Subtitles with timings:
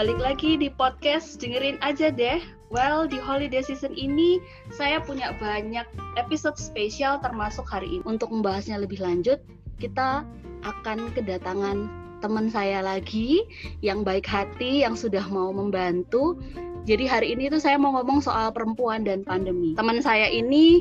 [0.00, 2.40] balik lagi di podcast dengerin aja deh.
[2.72, 4.40] Well, di holiday season ini
[4.72, 5.84] saya punya banyak
[6.16, 8.02] episode spesial termasuk hari ini.
[8.08, 9.44] Untuk membahasnya lebih lanjut,
[9.76, 10.24] kita
[10.64, 11.92] akan kedatangan
[12.24, 13.44] teman saya lagi
[13.84, 16.40] yang baik hati, yang sudah mau membantu.
[16.88, 19.76] Jadi hari ini tuh saya mau ngomong soal perempuan dan pandemi.
[19.76, 20.80] Teman saya ini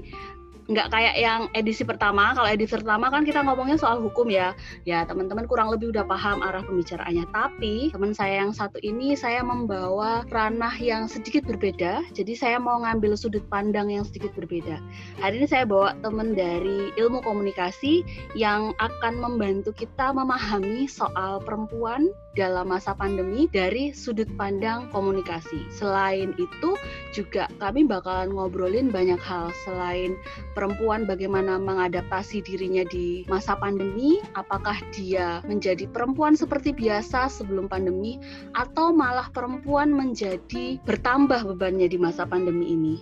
[0.69, 2.31] nggak kayak yang edisi pertama.
[2.37, 4.53] Kalau edisi pertama kan kita ngomongnya soal hukum ya.
[4.85, 7.25] Ya teman-teman kurang lebih udah paham arah pembicaraannya.
[7.33, 12.05] Tapi teman saya yang satu ini saya membawa ranah yang sedikit berbeda.
[12.13, 14.77] Jadi saya mau ngambil sudut pandang yang sedikit berbeda.
[15.19, 18.05] Hari ini saya bawa teman dari ilmu komunikasi
[18.37, 25.67] yang akan membantu kita memahami soal perempuan dalam masa pandemi dari sudut pandang komunikasi.
[25.75, 26.79] Selain itu
[27.11, 30.15] juga kami bakalan ngobrolin banyak hal selain
[30.55, 38.15] perempuan bagaimana mengadaptasi dirinya di masa pandemi, apakah dia menjadi perempuan seperti biasa sebelum pandemi
[38.55, 42.95] atau malah perempuan menjadi bertambah bebannya di masa pandemi ini.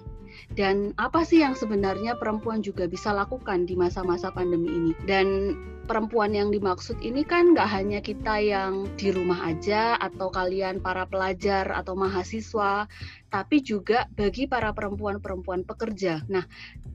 [0.57, 4.91] Dan apa sih yang sebenarnya perempuan juga bisa lakukan di masa-masa pandemi ini?
[5.05, 5.57] Dan
[5.87, 11.07] perempuan yang dimaksud ini kan nggak hanya kita yang di rumah aja atau kalian para
[11.07, 12.91] pelajar atau mahasiswa,
[13.31, 16.23] tapi juga bagi para perempuan-perempuan pekerja.
[16.27, 16.43] Nah,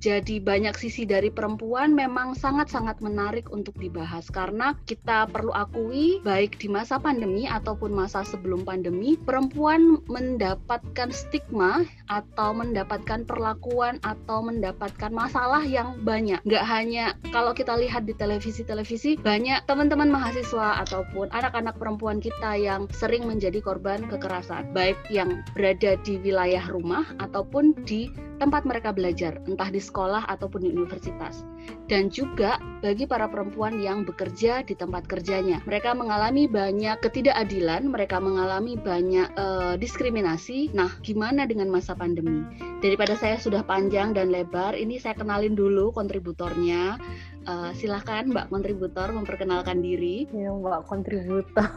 [0.03, 6.61] jadi banyak sisi dari perempuan memang sangat-sangat menarik untuk dibahas karena kita perlu akui baik
[6.61, 15.15] di masa pandemi ataupun masa sebelum pandemi, perempuan mendapatkan stigma atau mendapatkan perlakuan atau mendapatkan
[15.15, 16.43] masalah yang banyak.
[16.45, 22.59] Nggak hanya kalau kita lihat di televisi-televisi televisi banyak teman-teman mahasiswa ataupun anak-anak perempuan kita
[22.59, 24.75] yang sering menjadi korban kekerasan.
[24.75, 28.11] Baik yang berada di wilayah rumah ataupun di
[28.43, 31.47] tempat mereka belajar entah di sekolah ataupun di universitas
[31.87, 38.19] dan juga bagi para perempuan yang bekerja di tempat kerjanya mereka mengalami banyak ketidakadilan mereka
[38.19, 42.43] mengalami banyak uh, diskriminasi nah gimana dengan masa pandemi
[42.83, 46.99] daripada saya sudah panjang dan lebar ini saya kenalin dulu kontributornya
[47.43, 50.31] Uh, silahkan Mbak kontributor memperkenalkan diri.
[50.31, 51.75] Ya Mbak kontributor.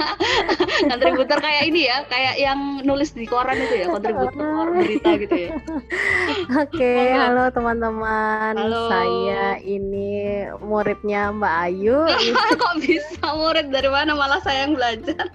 [0.88, 5.50] kontributor kayak ini ya, kayak yang nulis di koran itu ya, kontributor berita gitu ya.
[5.78, 8.54] Oke, okay, halo teman-teman.
[8.90, 11.98] Saya ini muridnya Mbak Ayu.
[12.60, 15.30] Kok bisa murid dari mana malah saya yang belajar?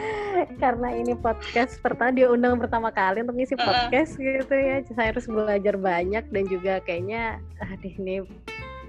[0.62, 4.26] Karena ini podcast pertama diundang pertama kali untuk ngisi podcast uh -uh.
[4.42, 4.76] gitu ya.
[4.94, 8.22] Saya harus belajar banyak dan juga kayaknya aduh ini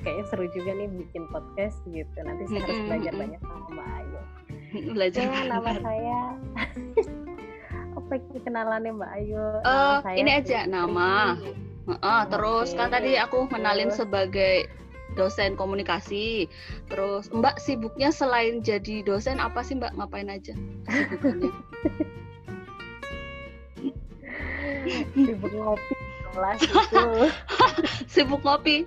[0.05, 4.19] kayaknya seru juga nih bikin podcast gitu nanti saya harus belajar banyak sama Mbak Ayu
[4.95, 6.21] belajar ya, nama saya
[8.09, 11.37] apa kenalannya Mbak Ayu uh, saya ini aja nama
[12.01, 12.77] uh, terus okay.
[12.81, 14.65] kan tadi aku kenalin sebagai
[15.17, 16.45] dosen komunikasi.
[16.85, 20.53] Terus Mbak sibuknya selain jadi dosen apa sih Mbak ngapain aja?
[25.17, 25.93] Sibuk ngopi
[26.29, 27.05] kelas itu.
[28.13, 28.85] Sibuk ngopi.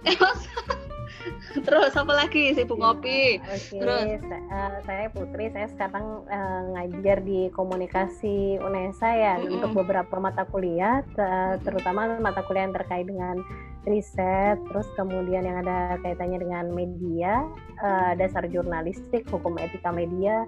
[1.67, 3.21] Terus apa lagi sibuk iya, ngopi?
[3.41, 3.79] Okay.
[3.79, 9.55] Terus uh, saya Putri, saya sekarang uh, ngajar di komunikasi UNESA ya mm -hmm.
[9.59, 13.37] untuk beberapa mata kuliah, uh, terutama mata kuliah yang terkait dengan
[13.83, 17.43] riset, terus kemudian yang ada kaitannya dengan media,
[17.83, 20.47] uh, dasar jurnalistik, hukum etika media,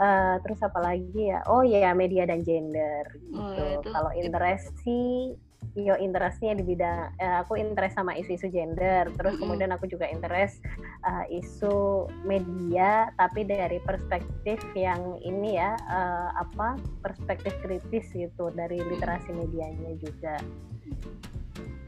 [0.00, 1.44] uh, terus apa lagi ya?
[1.44, 3.36] Oh ya media dan gender gitu.
[3.36, 5.36] Oh, Kalau interest sih
[5.78, 9.42] yo interestnya di bidang uh, aku interest sama isu-isu gender terus mm-hmm.
[9.46, 10.58] kemudian aku juga interest
[11.06, 16.74] uh, isu media tapi dari perspektif yang ini ya uh, apa
[17.06, 20.34] perspektif kritis gitu dari literasi medianya juga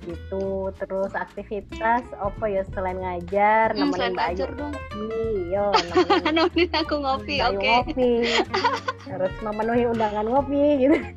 [0.05, 0.71] gitu.
[0.77, 5.19] Terus aktivitas apa ya selain ngajar hmm, nemenin Mbak Ayu ngopi
[5.53, 5.67] yo
[6.35, 7.59] nemenin aku ngopi oke.
[7.59, 7.71] okay.
[7.83, 8.13] ngopi.
[9.09, 10.97] Harus memenuhi undangan ngopi gitu.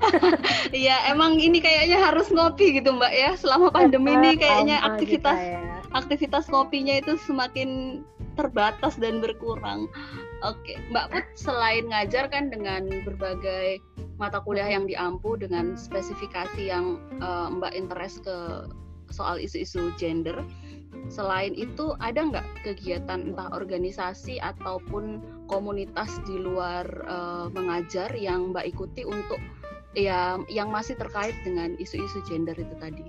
[0.76, 3.32] Iya emang ini kayaknya harus ngopi gitu Mbak ya.
[3.38, 5.62] Selama pandemi ini kayaknya aktivitas ya.
[5.96, 8.02] aktivitas kopinya itu semakin
[8.36, 9.88] terbatas dan berkurang.
[10.44, 13.80] Oke Mbak Put selain ngajar kan dengan berbagai
[14.16, 18.68] mata kuliah yang diampu dengan spesifikasi yang uh, Mbak interest ke
[19.16, 20.36] soal isu-isu gender.
[21.08, 28.76] Selain itu, ada nggak kegiatan entah organisasi ataupun komunitas di luar uh, mengajar yang Mbak
[28.76, 29.40] ikuti untuk
[29.96, 33.08] ya yang masih terkait dengan isu-isu gender itu tadi?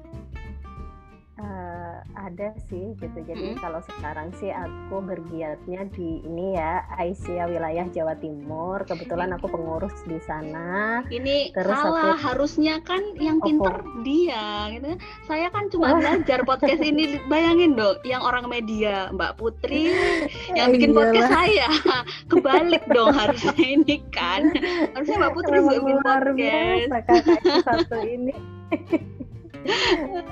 [1.37, 3.19] Uh, ada sih gitu.
[3.29, 3.61] Jadi hmm.
[3.61, 8.89] kalau sekarang sih aku bergiatnya di ini ya Aisyah wilayah Jawa Timur.
[8.89, 11.05] Kebetulan aku pengurus di sana.
[11.13, 12.25] Ini Terus salah aku...
[12.25, 14.97] harusnya kan yang pinter oh, dia gitu.
[15.29, 19.93] Saya kan cuma belajar podcast ini bayangin dong yang orang media Mbak Putri
[20.59, 21.01] yang bikin Iyalah.
[21.05, 21.69] podcast saya
[22.33, 24.57] kebalik dong harusnya ini kan.
[24.97, 26.89] Harusnya Mbak Putri bikin podcast.
[26.89, 28.33] Biasa, satu ini.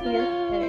[0.04, 0.24] Iya,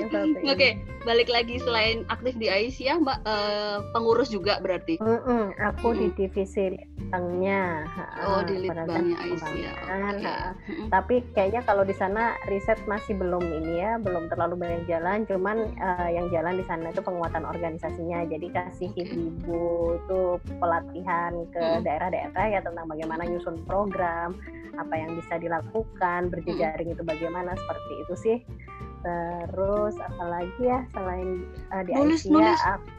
[0.05, 0.71] Oke, okay,
[1.03, 4.97] balik lagi selain aktif di Aisyah, Mbak uh, pengurus juga berarti?
[4.97, 5.97] Mm -mm, aku mm.
[5.97, 7.85] di divisi litbangnya.
[8.25, 9.75] Oh, di litbangnya Aisyah.
[10.17, 10.89] Okay.
[10.89, 15.23] Tapi kayaknya kalau di sana riset masih belum ini ya, belum terlalu banyak jalan.
[15.29, 18.25] Cuman uh, yang jalan di sana itu penguatan organisasinya.
[18.25, 19.05] Jadi kasih okay.
[19.05, 24.37] ibu tuh pelatihan ke daerah-daerah ya tentang bagaimana nyusun program,
[24.75, 28.37] apa yang bisa dilakukan, berjejaring itu bagaimana seperti itu sih
[29.05, 32.57] terus apalagi ya selain uh, di nulis nulis.
[32.65, 32.89] aku...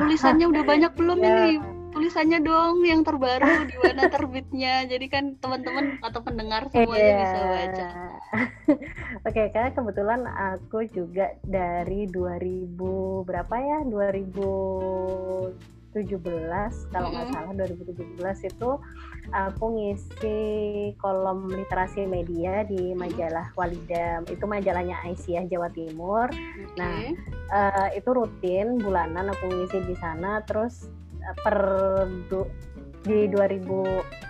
[0.00, 1.28] tulisannya udah banyak belum ya.
[1.28, 1.52] ini?
[1.94, 4.82] Tulisannya dong yang terbaru di mana terbitnya.
[4.90, 7.22] Jadi kan teman-teman atau pendengar semuanya yeah.
[7.22, 7.86] bisa baca.
[7.94, 12.74] Oke okay, karena kebetulan aku juga dari 2000
[13.30, 13.78] berapa ya?
[13.86, 18.18] 2000 2017 kalau nggak mm -hmm.
[18.18, 18.70] salah 2017 itu
[19.30, 20.38] aku ngisi
[20.98, 26.28] kolom literasi media di majalah Walida itu majalahnya Aisyah Jawa Timur.
[26.28, 26.74] Okay.
[26.76, 26.98] Nah
[27.54, 30.90] uh, itu rutin bulanan aku ngisi di sana terus
[31.22, 31.58] uh, per
[32.28, 32.44] du
[33.04, 33.68] di 2000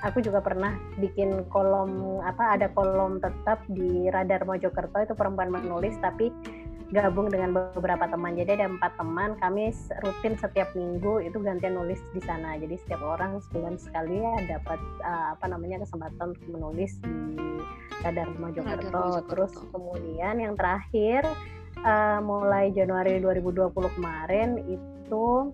[0.03, 5.95] aku juga pernah bikin kolom apa ada kolom tetap di Radar Mojokerto itu perempuan menulis
[6.03, 6.35] tapi
[6.95, 8.39] gabung dengan beberapa teman.
[8.39, 9.75] Jadi ada empat teman, kami
[10.07, 12.55] rutin setiap minggu itu gantian nulis di sana.
[12.55, 17.59] Jadi setiap orang sebulan sekali ya dapat uh, apa namanya kesempatan untuk menulis di
[18.07, 19.27] Radar Mojokerto.
[19.27, 21.27] Terus kemudian yang terakhir
[21.83, 25.51] uh, mulai Januari 2020 kemarin itu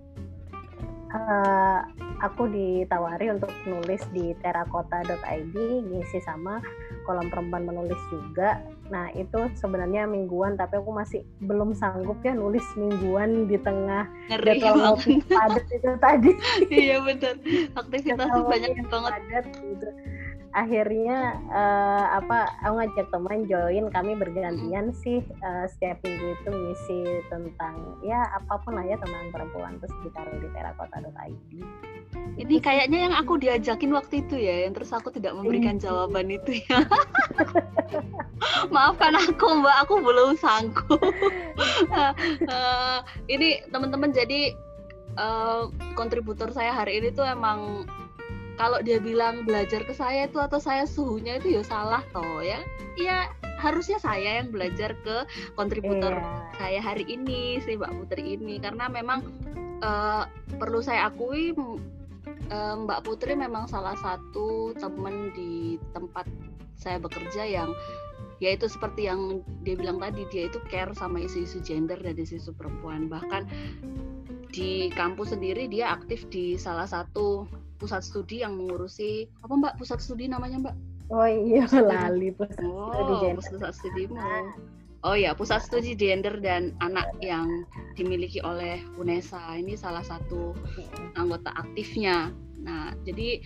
[1.17, 1.81] uh,
[2.21, 5.57] aku ditawari untuk nulis di terakota.id
[5.89, 6.61] ngisi sama
[7.09, 8.61] kolom perempuan menulis juga
[8.91, 14.99] Nah itu sebenarnya mingguan tapi aku masih belum sanggup ya nulis mingguan di tengah jadwal
[15.31, 16.31] padat itu tadi.
[16.75, 17.39] iya betul.
[17.79, 19.13] Aktivitasnya banyak banget.
[19.15, 19.89] Padat gitu
[20.51, 27.01] akhirnya uh, apa aku ngajak teman join kami bergantian sih uh, setiap minggu itu ngisi
[27.31, 31.35] tentang ya apa pun lah ya tentang perempuan terus ditaruh di terakota.id
[32.39, 35.83] ini kayaknya yang aku diajakin waktu itu ya yang terus aku tidak memberikan iya.
[35.87, 36.83] jawaban itu ya.
[38.75, 40.99] Maafkan aku mbak aku belum sanggup.
[41.93, 42.99] Uh,
[43.35, 44.57] ini teman-teman jadi
[45.21, 47.87] uh, kontributor saya hari ini tuh emang
[48.61, 52.61] kalau dia bilang belajar ke saya itu atau saya suhunya itu ya salah toh ya.
[53.01, 55.25] Ya harusnya saya yang belajar ke
[55.57, 56.53] kontributor yeah.
[56.61, 58.61] saya hari ini si Mbak Putri ini.
[58.61, 59.25] Karena memang
[59.81, 60.29] uh,
[60.61, 61.57] perlu saya akui
[62.53, 66.29] uh, Mbak Putri memang salah satu teman di tempat
[66.77, 67.73] saya bekerja yang
[68.45, 73.09] yaitu seperti yang dia bilang tadi dia itu care sama isu-isu gender dan isu-isu perempuan.
[73.09, 73.49] Bahkan
[74.53, 77.49] di kampus sendiri dia aktif di salah satu
[77.81, 80.77] pusat studi yang mengurusi apa mbak pusat studi namanya mbak?
[81.11, 84.21] Oh iya lali pusat oh, studi pusat studimu
[85.01, 87.65] oh ya pusat studi gender dan anak yang
[87.97, 89.57] dimiliki oleh UNESA.
[89.57, 90.53] Ini salah satu
[91.17, 93.41] anggota aktifnya Nah, jadi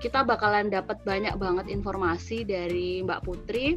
[0.00, 3.76] kita bakalan dapat banyak banget informasi dari Mbak Putri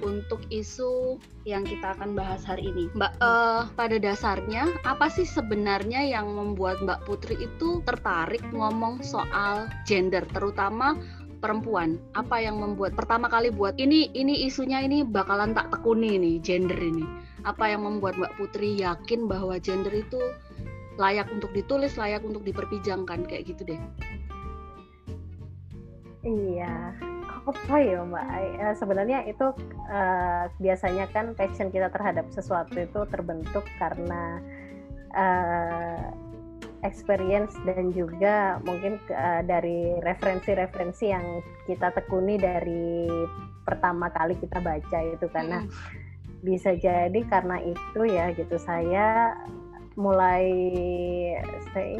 [0.00, 2.88] untuk isu yang kita akan bahas hari ini.
[2.96, 9.68] Mbak, uh, pada dasarnya apa sih sebenarnya yang membuat Mbak Putri itu tertarik ngomong soal
[9.84, 10.96] gender, terutama
[11.40, 11.96] perempuan?
[12.16, 16.76] Apa yang membuat pertama kali buat ini ini isunya ini bakalan tak tekuni nih gender
[16.76, 17.04] ini?
[17.44, 20.20] Apa yang membuat Mbak Putri yakin bahwa gender itu
[21.00, 23.80] layak untuk ditulis, layak untuk diperbincangkan kayak gitu deh?
[26.20, 26.92] Iya,
[27.48, 28.26] apa ya mbak?
[28.60, 29.56] Uh, sebenarnya itu
[29.88, 34.36] uh, biasanya kan passion kita terhadap sesuatu itu terbentuk karena
[35.16, 36.12] uh,
[36.84, 43.08] experience dan juga mungkin uh, dari referensi-referensi yang kita tekuni dari
[43.64, 45.72] pertama kali kita baca itu karena hmm.
[46.44, 48.60] bisa jadi karena itu ya gitu.
[48.60, 49.40] Saya
[49.96, 50.52] mulai
[51.72, 51.96] saya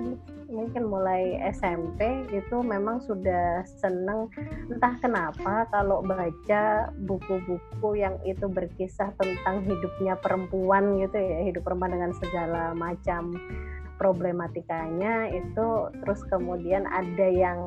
[0.51, 4.29] mungkin mulai SMP itu memang sudah seneng.
[4.69, 11.95] Entah kenapa kalau baca buku-buku yang itu berkisah tentang hidupnya perempuan gitu ya hidup perempuan
[11.95, 13.39] dengan segala macam
[14.01, 17.61] problematikanya itu terus kemudian ada yang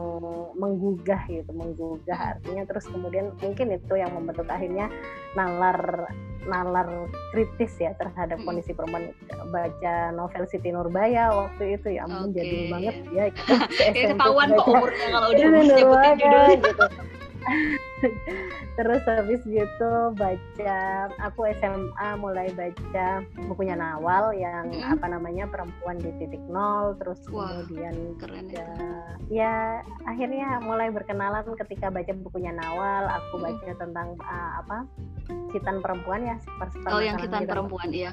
[0.57, 2.33] menggugah gitu menggugah.
[2.37, 4.89] Artinya terus kemudian mungkin itu yang membentuk akhirnya
[5.37, 6.09] nalar
[6.49, 6.89] nalar
[7.31, 9.13] kritis ya terhadap kondisi perempuan.
[9.53, 12.41] Baca novel Siti Nurbaya waktu itu ya ampun okay.
[12.41, 13.23] jadi banget ya.
[14.17, 16.57] Ketahuan kok umurnya kalau udah nyebutin judulnya.
[16.57, 16.85] gitu
[18.77, 20.77] terus habis gitu baca
[21.21, 24.97] aku SMA mulai baca bukunya Nawal yang mm.
[24.97, 28.69] apa namanya perempuan di titik nol terus Wah, kemudian keren ya,
[29.29, 29.55] ya
[30.09, 33.43] akhirnya mulai berkenalan ketika baca bukunya Nawal aku mm.
[33.43, 34.77] baca tentang uh, apa
[35.53, 36.35] kitan perempuan ya
[36.89, 38.11] oh yang kitan perempuan iya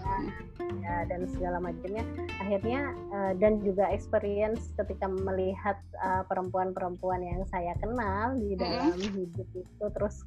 [0.78, 2.04] ya dan segala macamnya
[2.38, 9.10] akhirnya uh, dan juga experience ketika melihat uh, perempuan-perempuan yang saya kenal di dalam mm.
[9.14, 10.26] hidup itu terus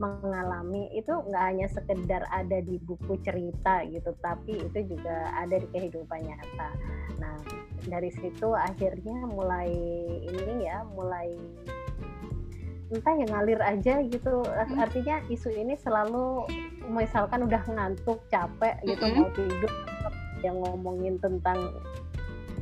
[0.00, 5.68] mengalami itu nggak hanya sekedar ada di buku cerita gitu tapi itu juga ada di
[5.72, 6.70] kehidupan nyata
[7.20, 7.36] nah
[7.88, 9.72] dari situ akhirnya mulai
[10.24, 11.36] ini ya mulai
[12.86, 14.78] entah ya ngalir aja gitu hmm.
[14.78, 16.46] artinya isu ini selalu
[16.86, 19.16] misalkan udah ngantuk capek gitu hmm.
[19.18, 19.72] mau tidur
[20.44, 21.58] yang ngomongin tentang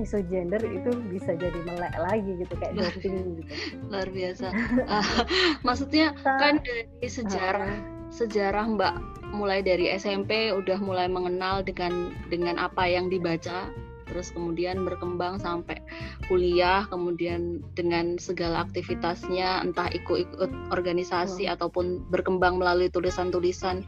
[0.02, 3.52] isu gender itu bisa jadi melek lagi gitu kayak doping gitu.
[3.90, 4.46] Luar biasa.
[4.90, 5.06] uh,
[5.66, 8.94] maksudnya kan dari sejarah uh, sejarah Mbak
[9.34, 13.70] mulai dari SMP udah mulai mengenal dengan dengan apa yang dibaca
[14.06, 15.80] terus kemudian berkembang sampai
[16.28, 23.84] kuliah kemudian dengan segala aktivitasnya entah ikut-ikut organisasi ataupun berkembang melalui tulisan-tulisan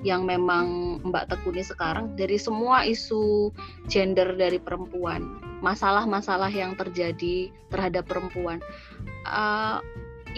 [0.00, 3.52] yang memang Mbak tekuni sekarang dari semua isu
[3.90, 8.64] gender dari perempuan masalah-masalah yang terjadi terhadap perempuan
[9.28, 9.84] uh,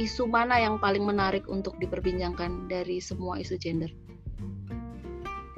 [0.00, 3.92] isu mana yang paling menarik untuk diperbincangkan dari semua isu gender?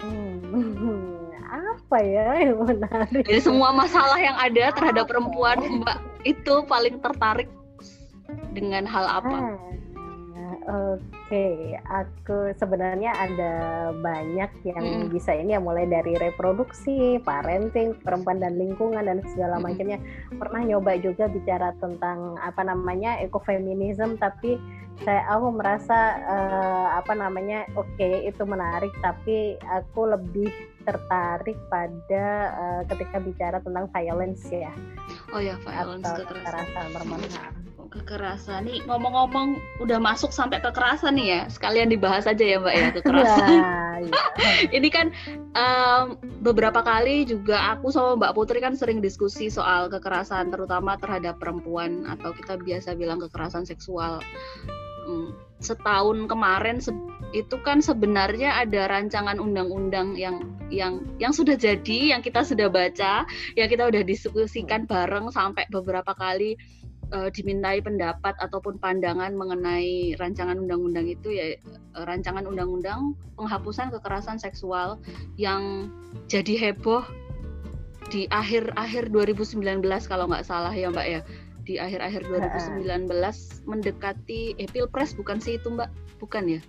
[0.03, 0.43] Hmm,
[1.55, 3.23] apa ya yang menarik?
[3.23, 7.49] Dari semua masalah yang ada terhadap perempuan, Mbak itu paling tertarik
[8.57, 9.37] dengan hal apa?
[9.55, 9.75] Ah
[10.65, 11.77] Oke, okay.
[11.85, 13.55] aku sebenarnya ada
[14.01, 15.13] banyak yang mm.
[15.13, 19.65] bisa ini ya mulai dari reproduksi, parenting, perempuan dan lingkungan dan segala mm.
[19.69, 19.99] macamnya.
[20.33, 24.57] Pernah nyoba juga bicara tentang apa namanya ekofeminisme, tapi
[25.05, 30.49] saya aku merasa uh, apa namanya oke okay, itu menarik, tapi aku lebih
[30.85, 34.73] tertarik pada uh, ketika bicara tentang violence ya.
[35.33, 36.93] Oh ya, violence atau kekerasan.
[36.93, 37.21] perempuan
[37.95, 41.41] kekerasan nih ngomong-ngomong udah masuk sampai kekerasan nih ya.
[41.47, 43.51] Sekalian dibahas aja ya mbak ya kekerasan.
[43.55, 44.13] Ya, ya.
[44.77, 45.15] ini kan
[45.55, 51.39] um, beberapa kali juga aku sama mbak Putri kan sering diskusi soal kekerasan terutama terhadap
[51.39, 54.19] perempuan atau kita biasa bilang kekerasan seksual.
[55.07, 56.91] Um, setahun kemarin se
[57.35, 63.27] itu kan sebenarnya ada rancangan undang-undang yang yang yang sudah jadi yang kita sudah baca
[63.59, 66.55] yang kita udah diskusikan bareng sampai beberapa kali
[67.11, 71.59] uh, dimintai pendapat ataupun pandangan mengenai rancangan undang-undang itu ya
[71.99, 75.03] uh, rancangan undang-undang penghapusan kekerasan seksual
[75.35, 75.91] yang
[76.31, 77.03] jadi heboh
[78.15, 81.21] di akhir-akhir 2019 kalau nggak salah ya Mbak ya
[81.65, 83.09] di akhir-akhir 2019
[83.65, 85.91] mendekati eh pilpres bukan sih itu Mbak?
[86.21, 86.61] Bukan ya?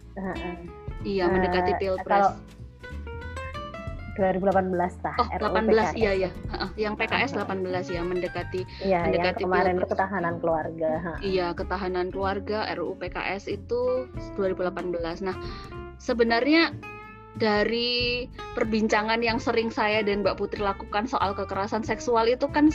[1.03, 2.35] Iya mendekati pilpres.
[4.15, 5.15] 2018 lah.
[5.19, 6.29] Oh, 18 iya ya.
[6.79, 11.19] Yang PKS 18 ya mendekati Iya, mendekati yang kemarin itu ketahanan keluarga.
[11.19, 14.07] Iya, ketahanan keluarga RUU PKS itu
[14.39, 15.19] 2018.
[15.19, 15.35] Nah,
[15.99, 16.71] sebenarnya
[17.35, 22.71] dari perbincangan yang sering saya dan Mbak Putri lakukan soal kekerasan seksual itu kan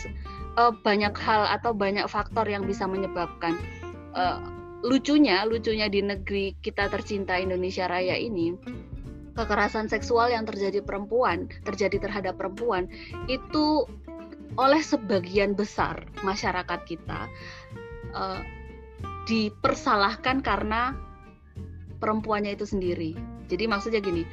[0.57, 3.59] uh, banyak hal atau banyak faktor yang bisa menyebabkan
[4.14, 4.40] uh,
[4.80, 8.57] lucunya lucunya di negeri kita tercinta Indonesia Raya ini
[9.37, 12.90] kekerasan seksual yang terjadi perempuan, terjadi terhadap perempuan
[13.30, 13.87] itu
[14.59, 17.30] oleh sebagian besar masyarakat kita
[18.12, 18.40] uh,
[19.30, 20.99] dipersalahkan karena
[22.02, 23.14] perempuannya itu sendiri.
[23.47, 24.26] Jadi maksudnya gini,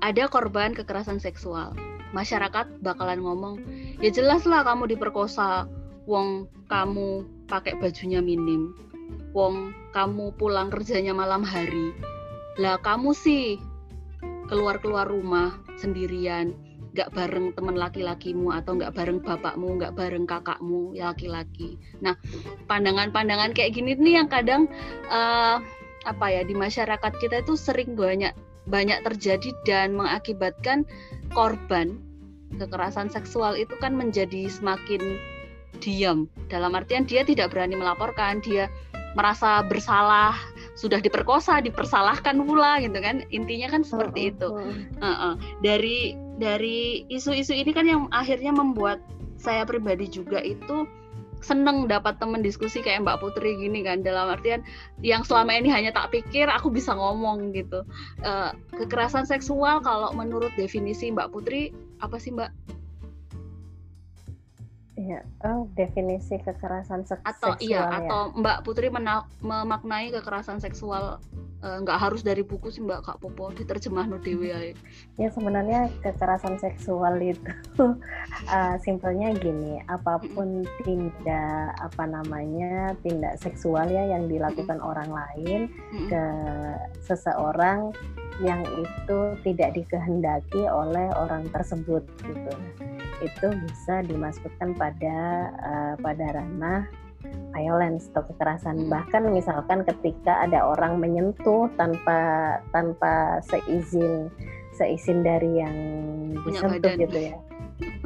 [0.00, 1.76] ada korban kekerasan seksual,
[2.12, 3.54] masyarakat bakalan ngomong,
[4.00, 5.68] ya jelas lah kamu diperkosa,
[6.08, 8.72] wong kamu pakai bajunya minim,
[9.32, 11.92] wong kamu pulang kerjanya malam hari,
[12.56, 13.60] lah kamu sih
[14.48, 16.56] keluar-keluar rumah sendirian.
[16.88, 21.76] Nggak bareng teman laki-lakimu atau nggak bareng bapakmu nggak bareng kakakmu laki-laki.
[22.00, 22.16] Nah
[22.66, 24.66] pandangan-pandangan kayak gini nih yang kadang
[25.12, 25.60] uh,
[26.08, 28.32] apa ya di masyarakat kita itu sering banyak
[28.68, 30.84] banyak terjadi dan mengakibatkan
[31.32, 31.98] korban
[32.56, 35.20] kekerasan seksual itu kan menjadi semakin
[35.84, 36.28] diam.
[36.48, 38.72] Dalam artian dia tidak berani melaporkan dia
[39.16, 40.36] merasa bersalah
[40.78, 43.24] sudah diperkosa dipersalahkan pula gitu kan.
[43.34, 44.48] Intinya kan seperti itu.
[44.48, 45.32] uh, uh.
[45.60, 49.02] dari dari isu-isu ini kan yang akhirnya membuat
[49.38, 50.86] saya pribadi juga itu
[51.40, 54.62] seneng dapat temen diskusi kayak Mbak Putri gini kan dalam artian
[55.02, 57.86] yang selama ini hanya tak pikir aku bisa ngomong gitu
[58.26, 61.70] uh, kekerasan seksual kalau menurut definisi Mbak Putri
[62.02, 62.50] apa sih Mbak?
[64.98, 67.98] Iya, oh definisi kekerasan sek atau seksual iya ya.
[68.02, 71.22] atau Mbak Putri memaknai kekerasan seksual
[71.58, 74.54] Eh, nggak uh, harus dari buku sih mbak kak Popo diterjemah no dewi
[75.18, 77.98] ya sebenarnya kekerasan seksual itu
[78.46, 80.82] uh, simpelnya gini apa pun mm -hmm.
[80.86, 84.90] tindak apa namanya tindak seksual ya yang dilakukan mm -hmm.
[84.94, 86.06] orang lain mm -hmm.
[86.06, 86.24] ke
[87.02, 87.90] seseorang
[88.38, 92.52] yang itu tidak dikehendaki oleh orang tersebut gitu.
[93.18, 95.18] Itu bisa dimasukkan pada
[95.58, 96.86] uh, pada ranah
[97.50, 98.86] violence atau kekerasan.
[98.86, 98.90] Hmm.
[98.90, 102.18] bahkan misalkan ketika ada orang menyentuh tanpa
[102.70, 104.30] tanpa seizin
[104.70, 105.76] seizin dari yang
[106.46, 107.36] disentuh gitu ya.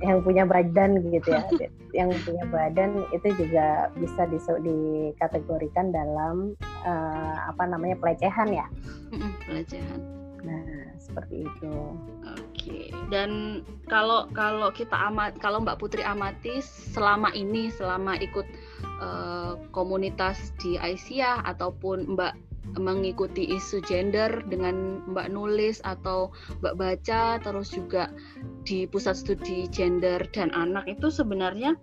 [0.01, 1.45] Yang punya badan gitu ya.
[1.99, 6.57] Yang punya badan itu juga bisa dikategorikan dalam
[6.89, 8.65] uh, apa namanya pelecehan ya.
[9.45, 10.63] Pelecehan nah
[10.99, 11.75] seperti itu
[12.63, 12.95] Oke.
[13.11, 18.47] Dan kalau kalau kita amat kalau Mbak Putri amati selama ini selama ikut
[19.03, 22.35] uh, komunitas di Aisyah ataupun Mbak
[22.79, 26.31] mengikuti isu gender dengan Mbak nulis atau
[26.63, 28.15] Mbak baca terus juga
[28.63, 31.75] di pusat studi gender dan anak itu sebenarnya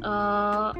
[0.00, 0.72] uh,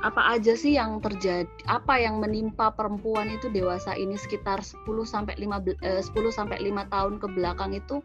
[0.00, 5.36] apa aja sih yang terjadi apa yang menimpa perempuan itu dewasa ini sekitar 10 sampai
[5.36, 8.00] 5 eh, 10 sampai 5 tahun ke belakang itu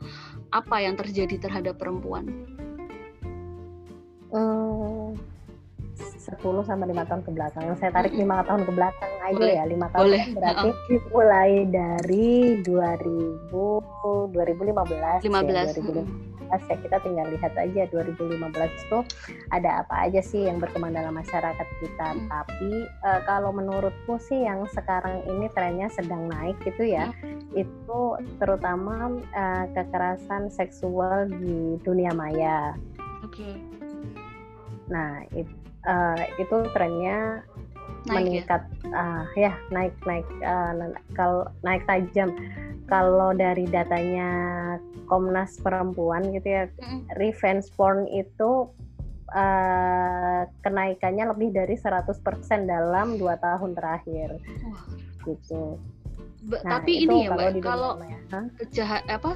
[0.51, 2.27] apa yang terjadi terhadap perempuan?
[4.35, 5.15] Hmm,
[5.95, 7.63] 10 sampai 5 tahun ke belakang.
[7.79, 9.55] Saya tarik lima tahun ke belakang aja Boleh.
[9.55, 9.63] ya.
[9.63, 10.23] 5 tahun Boleh.
[10.35, 13.55] berarti uh mulai dari 2000
[14.35, 18.99] 2015 15 ya, 2015 ya kita tinggal lihat aja 2015 itu
[19.51, 22.27] ada apa aja sih yang berkembang dalam masyarakat kita hmm.
[22.29, 22.71] tapi
[23.05, 27.53] uh, kalau menurutku sih yang sekarang ini trennya sedang naik gitu ya hmm.
[27.57, 27.99] itu
[28.37, 32.75] terutama uh, kekerasan seksual di dunia maya.
[33.23, 33.41] Oke.
[33.41, 33.53] Okay.
[34.91, 35.49] Nah it,
[35.87, 37.41] uh, itu trennya
[38.05, 38.13] naik ya?
[38.21, 38.93] meningkat ya?
[38.93, 40.71] Uh, ya naik naik uh,
[41.17, 42.29] kalau naik tajam
[42.85, 44.29] kalau dari datanya
[45.09, 47.17] Komnas Perempuan gitu ya, mm.
[47.17, 48.69] revenge porn itu
[49.33, 52.13] uh, kenaikannya lebih dari 100%
[52.65, 54.37] dalam dua tahun terakhir.
[54.69, 54.85] Wah.
[55.25, 55.81] Gitu.
[56.45, 57.97] nah, tapi ini ya Mbak, kalau
[58.61, 59.33] kejahat apa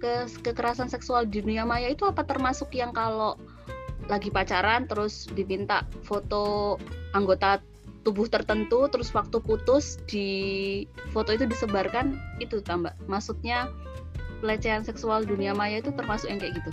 [0.00, 3.38] ke kekerasan seksual di dunia maya itu apa termasuk yang kalau
[4.08, 6.76] lagi pacaran terus diminta foto
[7.12, 7.60] anggota
[8.04, 10.28] tubuh tertentu terus waktu putus di
[11.10, 13.72] foto itu disebarkan itu tambah maksudnya
[14.44, 16.70] pelecehan seksual dunia maya itu termasuk yang kayak gitu?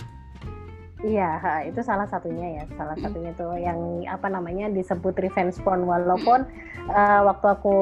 [1.02, 1.30] Iya,
[1.66, 2.64] itu salah satunya ya.
[2.78, 5.82] Salah satunya itu yang apa namanya disebut revenge porn.
[5.82, 6.46] Walaupun
[6.94, 7.76] uh, waktu aku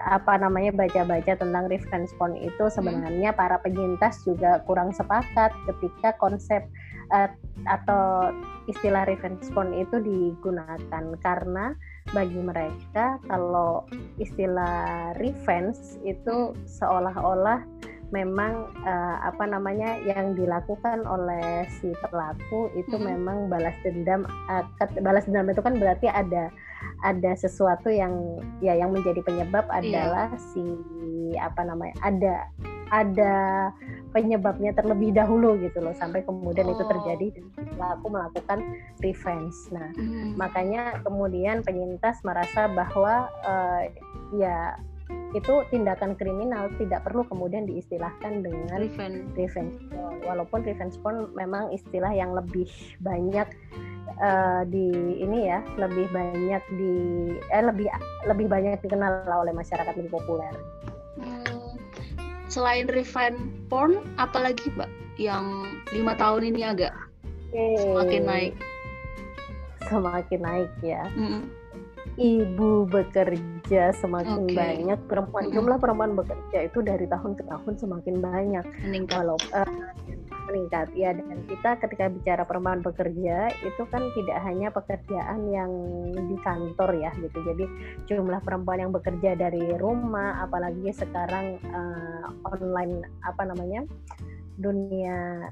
[0.00, 6.66] apa namanya baca-baca tentang revenge porn itu sebenarnya para penyintas juga kurang sepakat ketika konsep
[7.14, 7.30] uh,
[7.70, 8.34] atau
[8.66, 11.14] istilah revenge porn itu digunakan.
[11.22, 11.78] Karena
[12.10, 13.86] bagi mereka kalau
[14.18, 17.62] istilah revenge itu seolah-olah
[18.10, 23.06] memang uh, apa namanya yang dilakukan oleh si pelaku itu hmm.
[23.06, 24.66] memang balas dendam uh,
[24.98, 26.50] balas dendam itu kan berarti ada
[27.06, 29.78] ada sesuatu yang ya yang menjadi penyebab iya.
[29.78, 30.42] adalah yeah.
[30.50, 30.64] si
[31.38, 32.34] apa namanya ada
[32.90, 33.70] ada
[34.10, 36.74] penyebabnya terlebih dahulu gitu loh sampai kemudian oh.
[36.74, 37.44] itu terjadi dan
[37.78, 38.58] pelaku melakukan
[39.00, 39.56] revenge.
[39.70, 40.34] Nah, mm.
[40.34, 43.82] makanya kemudian penyintas merasa bahwa uh,
[44.34, 44.74] ya
[45.30, 49.22] itu tindakan kriminal tidak perlu kemudian diistilahkan dengan revenge.
[49.38, 49.78] revenge
[50.26, 52.66] Walaupun revenge porn memang istilah yang lebih
[52.98, 53.46] banyak
[54.18, 54.90] uh, di
[55.22, 56.94] ini ya, lebih banyak di
[57.46, 57.86] eh lebih
[58.26, 60.50] lebih banyak dikenal oleh masyarakat lebih populer
[62.50, 63.38] selain revenge
[63.70, 66.92] porn apalagi mbak yang lima tahun ini agak
[67.54, 67.78] okay.
[67.78, 68.54] semakin naik
[69.86, 71.46] semakin naik ya mm.
[72.18, 74.56] ibu bekerja semakin okay.
[74.58, 75.54] banyak perempuan mm.
[75.54, 79.70] jumlah perempuan bekerja itu dari tahun ke tahun semakin banyak meningkat Walau, uh,
[80.50, 80.90] meningkat.
[80.98, 85.70] Ya dan kita ketika bicara perempuan bekerja itu kan tidak hanya pekerjaan yang
[86.12, 87.38] di kantor ya gitu.
[87.46, 87.64] Jadi
[88.10, 93.86] jumlah perempuan yang bekerja dari rumah apalagi sekarang uh, online apa namanya
[94.60, 95.48] dunia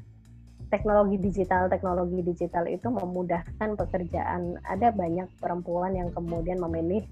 [0.69, 4.57] teknologi digital teknologi digital itu memudahkan pekerjaan.
[4.65, 7.05] Ada banyak perempuan yang kemudian memilih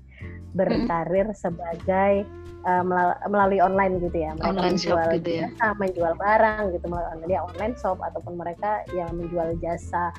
[0.56, 2.24] berkarir sebagai
[2.64, 2.84] uh,
[3.28, 4.32] melalui online gitu ya.
[4.36, 5.46] Mereka online menjual shop gitu ya.
[5.52, 6.86] jasa menjual barang gitu.
[6.88, 10.12] Melalui online shop ataupun mereka yang menjual jasa.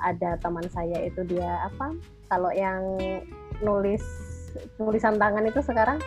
[0.00, 1.92] Ada teman saya itu dia apa?
[2.32, 2.82] Kalau yang
[3.60, 4.02] nulis
[4.80, 6.00] tulisan tangan itu sekarang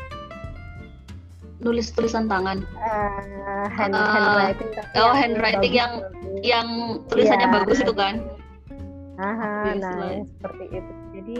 [1.60, 2.64] nulis tulisan tangan.
[2.80, 6.44] Uh, hand, uh, handwriting oh handwriting yang bagus.
[6.44, 6.68] yang
[7.12, 8.16] tulisannya ya, bagus itu kan?
[9.20, 10.00] Aha, yes, nah
[10.40, 10.94] seperti itu.
[11.20, 11.38] Jadi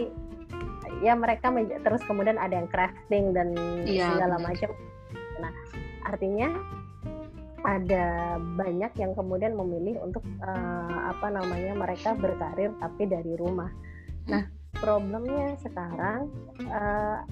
[1.00, 1.48] ya mereka
[1.80, 3.56] terus kemudian ada yang crafting dan
[3.88, 4.70] ya, segala macam.
[5.40, 5.52] Nah
[6.04, 6.48] artinya
[7.60, 13.72] ada banyak yang kemudian memilih untuk uh, apa namanya mereka berkarir tapi dari rumah.
[14.28, 14.44] Nah
[14.76, 16.28] problemnya sekarang
[16.68, 17.24] uh,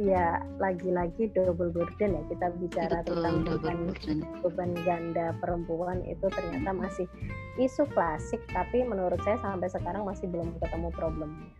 [0.00, 3.78] ya lagi-lagi double burden ya kita bicara Betul, tentang beban
[4.40, 7.06] beban ganda perempuan itu ternyata masih
[7.60, 11.50] isu klasik tapi menurut saya sampai sekarang masih belum ketemu problemnya.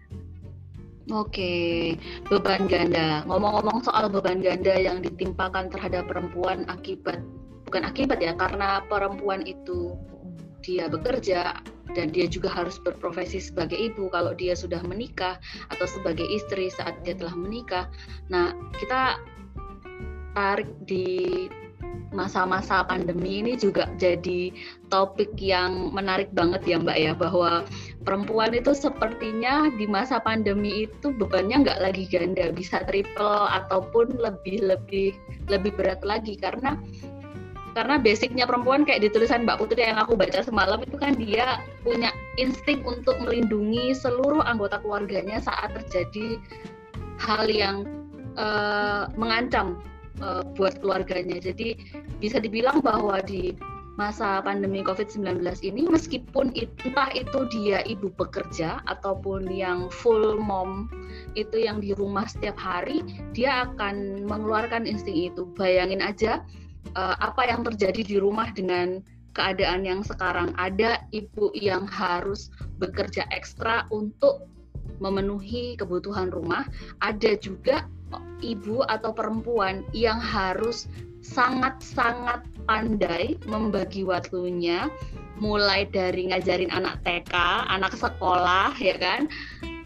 [1.11, 1.99] Oke,
[2.31, 3.27] beban ganda.
[3.27, 7.19] Ngomong-ngomong soal beban ganda yang ditimpakan terhadap perempuan akibat
[7.73, 9.97] bukan akibat ya karena perempuan itu
[10.65, 11.59] dia bekerja
[11.93, 15.37] dan dia juga harus berprofesi sebagai ibu kalau dia sudah menikah
[15.69, 17.87] atau sebagai istri saat dia telah menikah.
[18.33, 19.21] Nah, kita
[20.33, 21.47] tarik di
[22.13, 24.53] masa-masa pandemi ini juga jadi
[24.93, 27.65] topik yang menarik banget ya Mbak ya bahwa
[28.05, 34.61] perempuan itu sepertinya di masa pandemi itu bebannya nggak lagi ganda bisa triple ataupun lebih
[34.61, 35.17] lebih
[35.49, 36.77] lebih berat lagi karena
[37.73, 41.61] karena basicnya perempuan kayak di tulisan Mbak Putri yang aku baca semalam itu kan dia
[41.81, 46.37] punya insting untuk melindungi seluruh anggota keluarganya saat terjadi
[47.17, 47.89] hal yang
[48.37, 49.81] uh, mengancam
[50.21, 51.41] uh, buat keluarganya.
[51.41, 51.81] Jadi
[52.21, 53.57] bisa dibilang bahwa di
[54.01, 60.89] masa pandemi COVID-19 ini meskipun entah itu dia ibu bekerja ataupun yang full mom
[61.37, 63.05] itu yang di rumah setiap hari
[63.37, 65.45] dia akan mengeluarkan insting itu.
[65.57, 66.41] Bayangin aja
[66.95, 69.01] uh, apa yang terjadi di rumah dengan
[69.33, 70.53] keadaan yang sekarang?
[70.57, 74.47] Ada ibu yang harus bekerja ekstra untuk
[75.03, 76.67] memenuhi kebutuhan rumah.
[77.03, 77.87] Ada juga
[78.43, 80.91] ibu atau perempuan yang harus
[81.23, 84.91] sangat-sangat pandai membagi waktunya
[85.39, 87.35] mulai dari ngajarin anak TK,
[87.71, 89.31] anak sekolah ya kan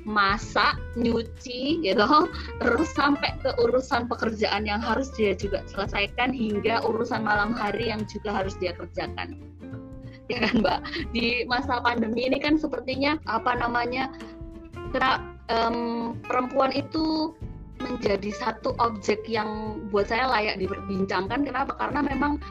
[0.07, 2.07] masak, nyuci gitu,
[2.62, 8.07] terus sampai ke urusan pekerjaan yang harus dia juga selesaikan hingga urusan malam hari yang
[8.07, 9.37] juga harus dia kerjakan.
[10.27, 10.81] Ya kan, Mbak?
[11.14, 14.11] Di masa pandemi ini kan sepertinya apa namanya?
[14.90, 17.31] Kena um, perempuan itu
[17.79, 21.47] menjadi satu objek yang buat saya layak diperbincangkan.
[21.47, 21.79] Kenapa?
[21.79, 22.42] Karena memang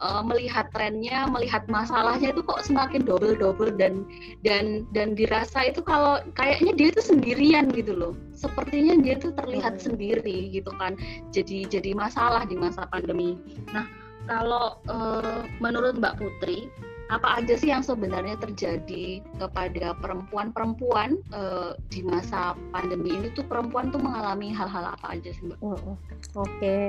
[0.00, 4.04] uh, melihat trennya, melihat masalahnya itu kok semakin double-double dan
[4.44, 8.12] dan dan dirasa itu kalau kayaknya dia itu sendirian gitu loh.
[8.36, 9.84] Sepertinya dia itu terlihat hmm.
[9.84, 10.96] sendiri gitu kan.
[11.32, 13.36] Jadi jadi masalah di masa pandemi.
[13.72, 13.88] Nah,
[14.26, 16.68] kalau uh, menurut Mbak Putri,
[17.06, 23.94] apa aja sih yang sebenarnya terjadi kepada perempuan-perempuan uh, di masa pandemi ini tuh perempuan
[23.94, 25.58] tuh mengalami hal-hal apa aja sih mbak?
[25.62, 25.94] Oke,
[26.34, 26.84] okay.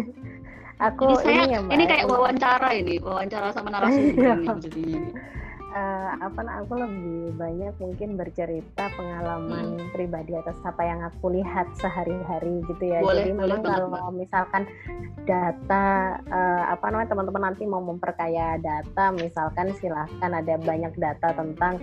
[0.80, 4.40] aku ini saya ini, ya, ini kayak wawancara ini wawancara sama narasumber
[4.72, 5.12] ini
[5.74, 9.90] uh, apa aku lebih banyak mungkin bercerita pengalaman hmm.
[9.94, 13.00] pribadi atas apa yang aku lihat sehari-hari gitu ya.
[13.02, 14.14] Boleh, Jadi memang kalau banget.
[14.26, 14.62] misalkan
[15.24, 21.78] data uh, apa namanya teman-teman nanti mau memperkaya data misalkan silahkan ada banyak data tentang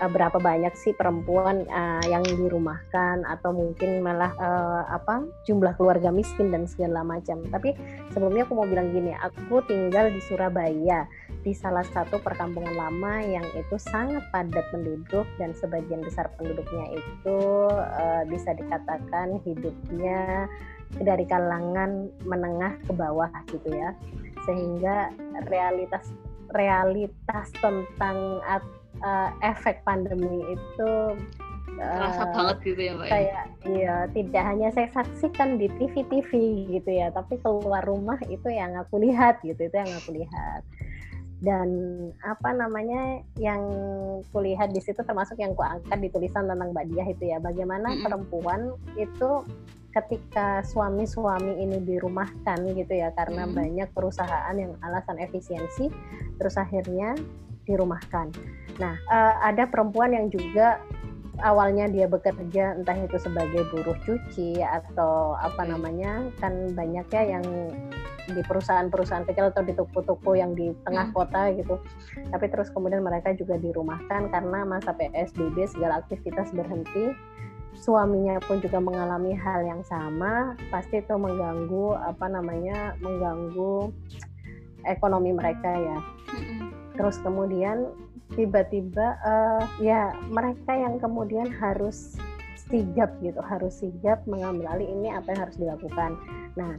[0.00, 6.08] uh, berapa banyak sih perempuan uh, yang dirumahkan atau mungkin malah uh, apa jumlah keluarga
[6.08, 7.44] miskin dan segala macam.
[7.52, 7.76] Tapi
[8.10, 11.06] sebelumnya aku mau bilang gini, aku tinggal di Surabaya
[11.40, 17.38] di salah satu perkampungan lama yang itu sangat padat penduduk dan sebagian besar penduduknya itu
[17.70, 20.50] uh, bisa dikatakan hidupnya
[20.98, 23.94] dari kalangan menengah ke bawah gitu ya
[24.42, 25.14] sehingga
[25.46, 26.10] realitas
[26.50, 30.90] realitas tentang uh, efek pandemi itu
[31.78, 33.12] terasa uh, banget gitu ya mbak ya?
[33.12, 36.30] kayak iya tidak hanya saya saksikan di TV TV
[36.76, 40.62] gitu ya tapi keluar rumah itu yang aku lihat gitu itu yang aku lihat
[41.40, 41.68] dan
[42.20, 43.64] apa namanya yang
[44.28, 48.04] kulihat di situ termasuk yang kuangkat di tulisan tentang Mbak Diah itu ya bagaimana mm-hmm.
[48.04, 48.60] perempuan
[49.00, 49.44] itu
[49.90, 53.56] ketika suami-suami ini dirumahkan gitu ya karena mm-hmm.
[53.56, 55.88] banyak perusahaan yang alasan efisiensi
[56.36, 57.16] terus akhirnya
[57.64, 58.32] dirumahkan.
[58.80, 60.80] Nah, uh, ada perempuan yang juga
[61.38, 67.44] awalnya dia bekerja entah itu sebagai buruh cuci atau apa namanya kan banyak ya yang
[68.30, 71.16] di perusahaan-perusahaan kecil atau di toko-toko yang di tengah hmm.
[71.16, 71.78] kota gitu.
[72.30, 77.14] Tapi terus kemudian mereka juga dirumahkan karena masa PSBB segala aktivitas berhenti.
[77.80, 83.94] Suaminya pun juga mengalami hal yang sama, pasti itu mengganggu apa namanya mengganggu
[84.84, 85.98] ekonomi mereka ya.
[86.98, 87.88] Terus kemudian
[88.34, 92.14] tiba-tiba uh, ya mereka yang kemudian harus
[92.70, 96.14] sigap gitu harus sigap mengambil alih ini apa yang harus dilakukan
[96.54, 96.78] nah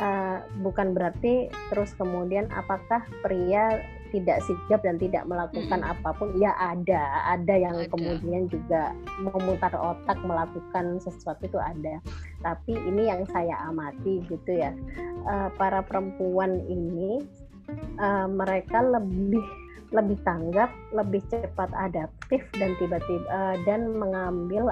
[0.00, 5.92] uh, bukan berarti terus kemudian apakah pria tidak sigap dan tidak melakukan hmm.
[5.92, 7.92] apa pun ya ada ada yang ada.
[7.92, 12.00] kemudian juga memutar otak melakukan sesuatu itu ada
[12.40, 14.72] tapi ini yang saya amati gitu ya
[15.28, 17.20] uh, para perempuan ini
[18.00, 19.44] uh, mereka lebih
[19.88, 24.68] lebih tanggap, lebih cepat adaptif dan tiba-tiba uh, dan mengambil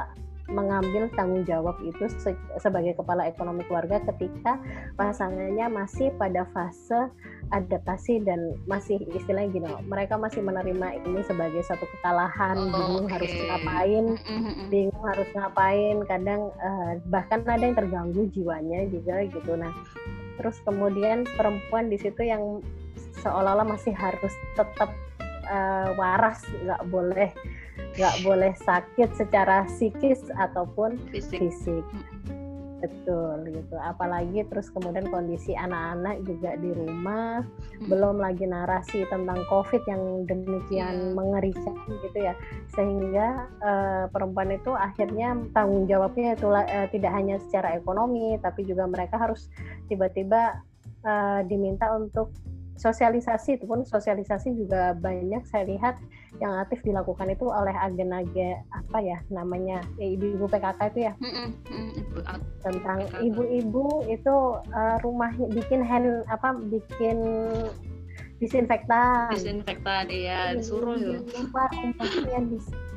[0.47, 2.31] mengambil tanggung jawab itu se
[2.63, 4.63] sebagai kepala ekonomi keluarga ketika
[4.95, 7.11] pasangannya masih pada fase
[7.51, 13.15] adaptasi dan masih istilahnya gini mereka masih menerima ini sebagai satu kekalahan oh, bingung okay.
[13.19, 14.05] harus ngapain
[14.71, 19.75] bingung harus ngapain kadang uh, bahkan ada yang terganggu jiwanya juga gitu nah
[20.39, 22.63] terus kemudian perempuan di situ yang
[23.23, 24.91] seolah-olah masih harus tetap
[25.49, 27.31] uh, waras nggak boleh
[27.97, 31.41] nggak boleh sakit secara psikis ataupun fisik.
[31.41, 31.85] fisik
[32.77, 37.89] betul gitu apalagi terus kemudian kondisi anak-anak juga di rumah hmm.
[37.89, 41.15] belum lagi narasi tentang covid yang demikian yeah.
[41.17, 42.37] mengerikan gitu ya
[42.77, 48.85] sehingga uh, perempuan itu akhirnya tanggung jawabnya itu uh, tidak hanya secara ekonomi tapi juga
[48.85, 49.49] mereka harus
[49.89, 50.61] tiba-tiba
[51.03, 52.29] uh, diminta untuk
[52.77, 55.97] sosialisasi itu pun sosialisasi juga banyak saya lihat
[56.41, 61.13] yang aktif dilakukan itu oleh agen-agen apa ya namanya ya, ibu-ibu PKK itu ya.
[62.61, 67.19] Tentang ibu-ibu itu uh, rumah bikin hand apa bikin
[68.37, 69.33] disinfektan.
[69.33, 71.17] Disinfektan iya disuruh ya.
[71.21, 72.41] lupa umpamanya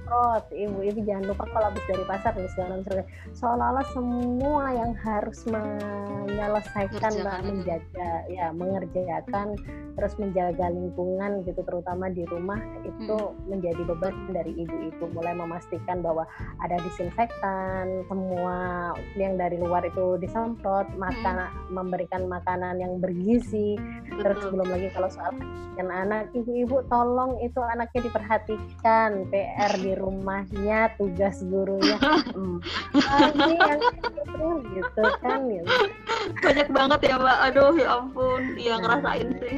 [0.09, 3.05] disemprot ibu-ibu jangan lupa kalau habis dari pasar nih segala macam
[3.37, 7.13] seolah-olah semua yang harus menyelesaikan
[7.45, 9.53] menjaga ya mengerjakan
[9.93, 13.53] terus menjaga lingkungan gitu terutama di rumah itu hmm.
[13.53, 16.25] menjadi beban dari ibu-ibu mulai memastikan bahwa
[16.63, 21.69] ada disinfektan semua yang dari luar itu disemprot makan hmm.
[21.69, 23.77] memberikan makanan yang bergizi
[24.09, 24.23] Betul.
[24.25, 25.35] terus belum lagi kalau soal
[25.87, 31.99] anak ibu-ibu tolong itu anaknya diperhatikan PR di rumahnya tugas gurunya.
[32.29, 32.61] Hmm.
[33.35, 33.81] ini yang
[34.71, 35.71] gitu kan gitu.
[36.39, 37.37] banyak banget ya mbak.
[37.51, 38.41] Aduh ya ampun.
[38.55, 39.55] Yang ngerasain sih.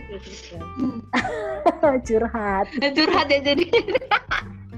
[2.08, 2.66] curhat.
[2.74, 3.66] Curhat ya jadi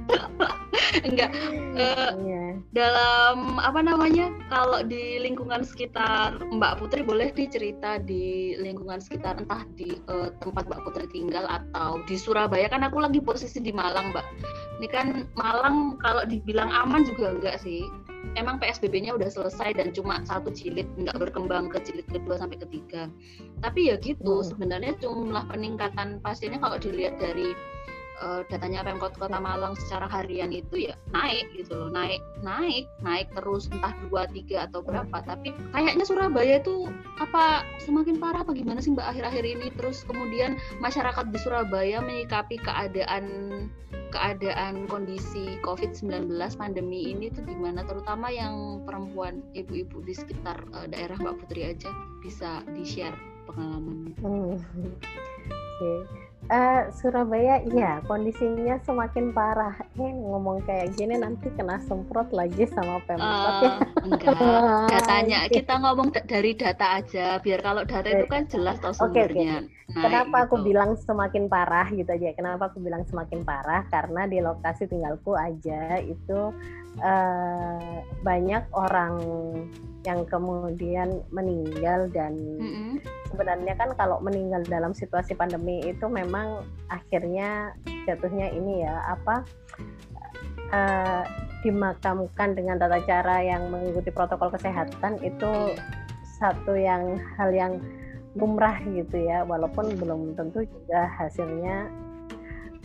[1.08, 1.32] enggak
[1.78, 2.54] uh, yeah.
[2.74, 9.66] dalam apa namanya kalau di lingkungan sekitar Mbak Putri boleh dicerita di lingkungan sekitar entah
[9.74, 14.13] di uh, tempat Mbak Putri tinggal atau di Surabaya kan aku lagi posisi di Malang
[14.13, 14.26] Mbak
[14.82, 17.86] ini kan Malang kalau dibilang aman juga enggak sih
[18.39, 23.12] emang PSBB-nya udah selesai dan cuma satu jilid nggak berkembang ke jilid kedua sampai ketiga
[23.62, 24.48] tapi ya gitu hmm.
[24.48, 27.54] sebenarnya jumlah peningkatan pasiennya kalau dilihat dari
[28.24, 33.28] uh, datanya Pemkot Kota Malang secara harian itu ya naik gitu loh naik naik naik
[33.36, 36.88] terus entah dua tiga atau berapa tapi kayaknya Surabaya itu
[37.20, 42.56] apa semakin parah apa gimana sih Mbak akhir-akhir ini terus kemudian masyarakat di Surabaya menyikapi
[42.64, 43.26] keadaan
[44.14, 51.18] keadaan kondisi COVID-19 pandemi ini tuh gimana terutama yang perempuan ibu-ibu di sekitar uh, daerah
[51.18, 51.90] Mbak Putri aja
[52.22, 53.18] bisa di-share
[53.50, 54.14] pengalamannya.
[54.22, 54.58] Hmm.
[55.74, 56.23] Okay.
[56.52, 59.80] Uh, Surabaya iya kondisinya semakin parah.
[59.96, 63.74] Eh ngomong kayak gini nanti kena semprot lagi sama Pemkot uh, ya.
[64.04, 64.36] Enggak.
[64.92, 69.64] Datanya kita ngomong dari data aja biar kalau data itu kan jelas toh sumbernya.
[69.64, 69.82] Okay, okay.
[69.94, 70.46] Nah, Kenapa gitu.
[70.48, 72.36] aku bilang semakin parah gitu aja?
[72.36, 73.88] Kenapa aku bilang semakin parah?
[73.88, 76.52] Karena di lokasi tinggalku aja itu
[77.00, 79.14] uh, banyak orang
[80.04, 82.94] yang kemudian meninggal dan mm -hmm.
[83.32, 87.72] sebenarnya kan kalau meninggal dalam situasi pandemi itu memang akhirnya
[88.04, 89.48] jatuhnya ini ya apa
[90.76, 91.24] uh,
[91.63, 95.80] dimakamkan dengan tata cara yang mengikuti protokol kesehatan itu iya.
[96.44, 97.80] satu yang hal yang
[98.36, 101.88] lumrah gitu ya walaupun belum tentu juga hasilnya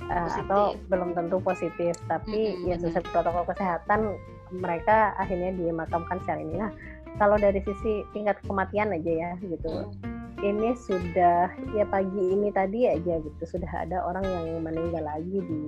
[0.07, 2.69] uh, atau belum tentu positif tapi mm -hmm.
[2.71, 4.15] ya sesuai protokol kesehatan
[4.55, 6.73] mereka akhirnya dimakamkan secara ini nah
[7.17, 10.45] kalau dari sisi tingkat kematian aja ya gitu hmm.
[10.45, 15.61] ini sudah ya pagi ini tadi aja gitu sudah ada orang yang meninggal lagi di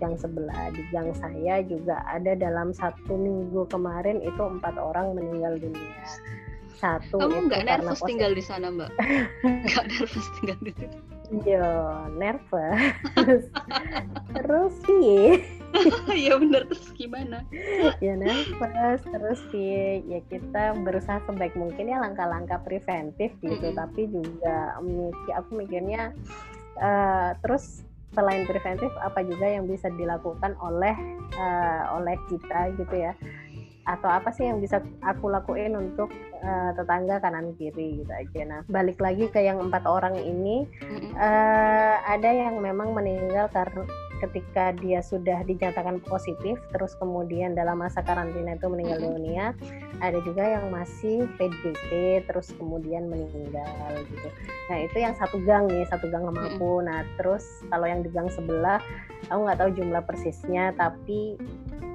[0.00, 5.60] gang sebelah di gang saya juga ada dalam satu minggu kemarin itu empat orang meninggal
[5.60, 6.04] dunia
[6.80, 8.08] Satu Kamu nggak nervous positif.
[8.08, 8.90] tinggal di sana, Mbak?
[9.68, 10.98] Nggak nervous tinggal di situ.
[11.44, 11.68] Yo,
[12.16, 13.44] nervous.
[14.32, 15.44] Terus piye?
[16.26, 17.46] Iya bener terus gimana?
[18.02, 20.02] ya nervous terus piye?
[20.06, 23.78] ya kita berusaha sebaik mungkin ya langkah-langkah preventif gitu Mm-mm.
[23.78, 26.02] tapi juga mikir aku mikirnya
[26.78, 30.94] eh, terus selain preventif apa juga yang bisa dilakukan oleh
[31.38, 33.14] eh, oleh kita gitu ya
[33.88, 38.60] atau apa sih yang bisa aku lakuin untuk eh, tetangga kanan kiri gitu aja nah
[38.68, 41.10] balik lagi ke yang empat orang ini Mm-mm.
[41.16, 43.86] Eh, ada yang memang meninggal karena
[44.20, 49.56] ketika dia sudah dinyatakan positif, terus kemudian dalam masa karantina itu meninggal dunia.
[50.04, 54.28] Ada juga yang masih PDP, terus kemudian meninggal gitu.
[54.68, 56.84] Nah itu yang satu gang nih, satu gang sama aku.
[56.84, 58.78] Nah terus kalau yang di gang sebelah,
[59.32, 61.40] aku nggak tahu jumlah persisnya, tapi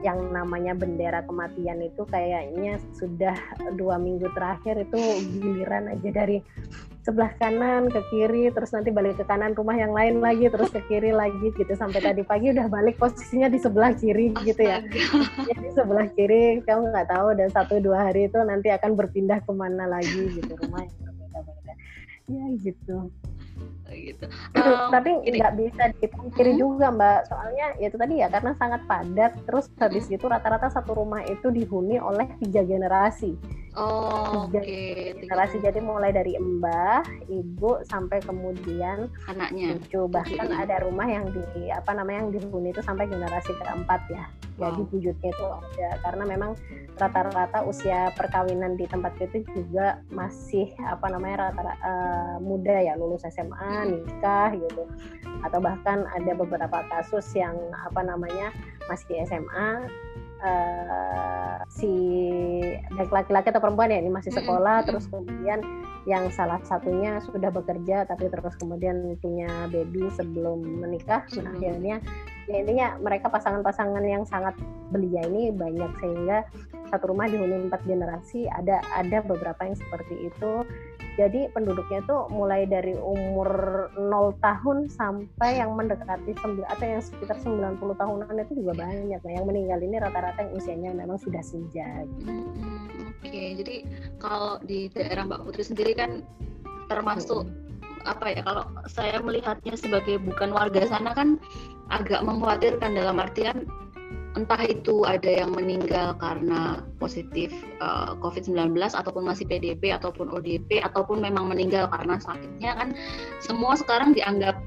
[0.06, 3.34] yang namanya bendera kematian itu kayaknya sudah
[3.74, 5.02] dua minggu terakhir itu
[5.42, 6.46] giliran aja dari
[7.06, 10.82] sebelah kanan ke kiri terus nanti balik ke kanan rumah yang lain lagi terus ke
[10.90, 11.70] kiri lagi gitu.
[11.78, 14.82] Sampai tadi pagi udah balik posisinya di sebelah kiri gitu ya.
[15.46, 19.52] Jadi sebelah kiri kamu nggak tahu dan satu dua hari itu nanti akan berpindah ke
[19.54, 21.15] mana lagi gitu rumah yang berbeda-beda
[22.26, 23.10] ya gitu.
[23.86, 24.26] Gitu.
[24.92, 26.60] tapi Um, ini- nggak bisa dipungkiri Hmm.
[26.60, 27.20] juga mbak.
[27.30, 31.48] Soalnya ya itu tadi ya karena sangat padat terus habis itu rata-rata satu rumah itu
[31.48, 33.38] dihuni oleh tiga generasi.
[33.76, 34.60] Oh, tiga
[35.16, 35.60] generasi.
[35.60, 39.80] jadi mulai dari mbah ibu sampai kemudian anaknya.
[39.80, 40.08] cucu.
[40.10, 40.64] Bahkan Mm-mm.
[40.66, 45.30] ada rumah yang di apa namanya yang dihuni itu sampai generasi keempat ya jadi wujudnya
[45.32, 45.90] itu ada.
[46.00, 46.52] Karena memang
[46.96, 53.28] rata-rata usia perkawinan di tempat itu juga masih apa namanya rata-rata eh, muda ya lulus
[53.28, 54.84] SMA nikah gitu.
[55.44, 58.56] Atau bahkan ada beberapa kasus yang apa namanya
[58.88, 59.70] masih SMA
[60.44, 61.94] eh, si
[62.96, 64.88] baik laki-laki atau perempuan ya ini masih sekolah mm-mm.
[64.88, 65.60] terus kemudian
[66.06, 71.26] yang salah satunya sudah bekerja tapi terus kemudian punya baby sebelum menikah.
[71.42, 71.98] Nah, akhirnya
[72.46, 74.54] ya intinya mereka pasangan-pasangan yang sangat
[74.94, 76.46] belia ini banyak sehingga
[76.94, 80.62] satu rumah dihuni empat generasi ada ada beberapa yang seperti itu.
[81.16, 83.48] Jadi penduduknya itu mulai dari umur
[83.96, 89.24] 0 tahun sampai yang mendekati sembil- atau yang sekitar 90 tahunan itu juga banyak.
[89.24, 92.04] Nah yang meninggal ini rata-rata yang usianya memang sudah senja.
[92.20, 92.30] Gitu.
[93.24, 93.76] Oke, jadi
[94.20, 96.26] kalau di daerah Mbak Putri sendiri kan
[96.92, 97.48] termasuk
[98.06, 98.42] apa ya?
[98.46, 101.40] Kalau saya melihatnya sebagai bukan warga sana kan
[101.90, 103.66] agak mengkhawatirkan dalam artian
[104.36, 111.24] entah itu ada yang meninggal karena positif eh, COVID-19 ataupun masih PDP ataupun ODP ataupun
[111.24, 112.90] memang meninggal karena sakitnya kan
[113.40, 114.60] semua sekarang dianggap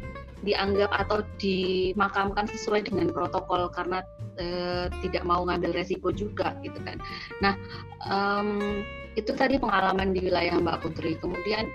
[0.49, 4.01] dianggap atau dimakamkan sesuai dengan protokol karena
[4.41, 6.97] eh, tidak mau ngambil resiko juga gitu kan.
[7.45, 7.55] Nah
[8.09, 8.83] em,
[9.19, 11.19] itu tadi pengalaman di wilayah Mbak Putri.
[11.21, 11.69] Kemudian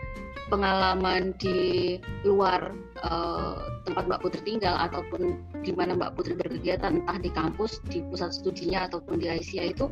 [0.51, 3.57] pengalaman di luar eh,
[3.89, 8.35] tempat Mbak Putri tinggal ataupun di mana Mbak Putri berkegiatan entah di kampus, di pusat
[8.35, 9.85] studinya ataupun di ICA itu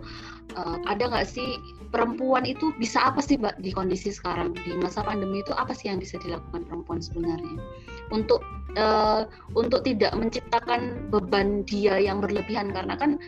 [0.55, 1.57] eh, ada nggak sih
[1.89, 5.89] perempuan itu bisa apa sih Mbak di kondisi sekarang di masa pandemi itu apa sih
[5.89, 7.57] yang bisa dilakukan perempuan sebenarnya
[8.11, 8.43] untuk
[8.75, 13.19] eh, untuk tidak menciptakan beban dia yang berlebihan karena kan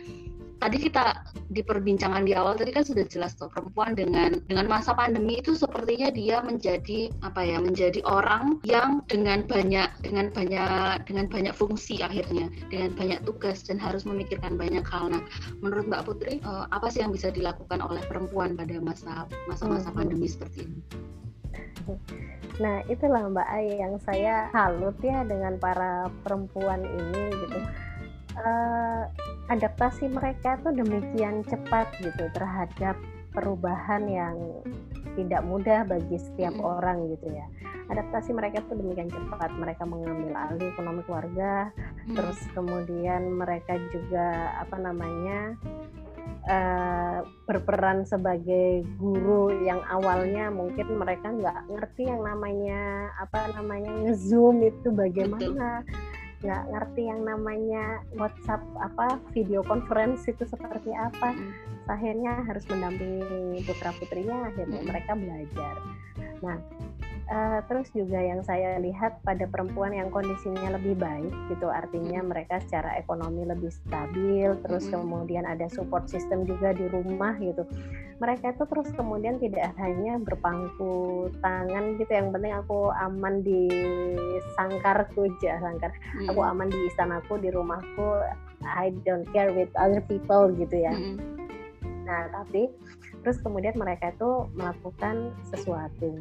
[0.64, 1.20] tadi kita
[1.52, 5.52] di perbincangan di awal tadi kan sudah jelas tuh perempuan dengan dengan masa pandemi itu
[5.52, 12.00] sepertinya dia menjadi apa ya menjadi orang yang dengan banyak dengan banyak dengan banyak fungsi
[12.00, 15.12] akhirnya dengan banyak tugas dan harus memikirkan banyak hal.
[15.12, 15.20] Nah,
[15.60, 19.96] menurut Mbak Putri eh, apa sih yang bisa dilakukan oleh perempuan pada masa masa-masa Mhm.
[20.00, 20.80] pandemi seperti ini?
[22.62, 27.58] Nah itulah Mbak Ai yang saya salut ya dengan para perempuan ini gitu.
[28.34, 29.02] Eh,
[29.50, 32.94] adaptasi mereka tuh demikian cepat gitu terhadap
[33.34, 34.36] perubahan yang
[35.14, 37.46] tidak mudah bagi setiap orang gitu ya.
[37.90, 39.50] Adaptasi mereka tuh demikian cepat.
[39.54, 41.70] Mereka mengambil alih ekonomi keluarga,
[42.06, 42.14] Hmm.
[42.18, 45.58] terus kemudian mereka juga apa namanya
[46.44, 54.60] eh, berperan sebagai guru yang awalnya mungkin mereka nggak ngerti yang namanya apa namanya ngezoom
[54.60, 55.80] itu bagaimana
[56.44, 61.52] nggak ngerti yang namanya WhatsApp apa video conference itu seperti apa Hmm.
[61.88, 64.88] akhirnya harus mendampingi putra putrinya akhirnya Mm.
[64.88, 65.74] mereka belajar
[66.40, 66.56] nah
[67.28, 72.60] eh, terus juga yang saya lihat pada perempuan yang kondisinya lebih baik gitu artinya mereka
[72.64, 77.64] secara ekonomi lebih stabil terus kemudian ada support system juga di rumah gitu.
[78.22, 83.66] Mereka itu terus kemudian tidak hanya berpangku tangan gitu yang penting aku aman di
[84.54, 85.90] sangkarku aja sangkar.
[86.30, 88.22] Aku aman di istanaku di rumahku.
[88.64, 90.94] I don't care with other people gitu ya.
[92.04, 92.68] Nah, tapi
[93.24, 96.12] terus kemudian mereka itu melakukan sesuatu.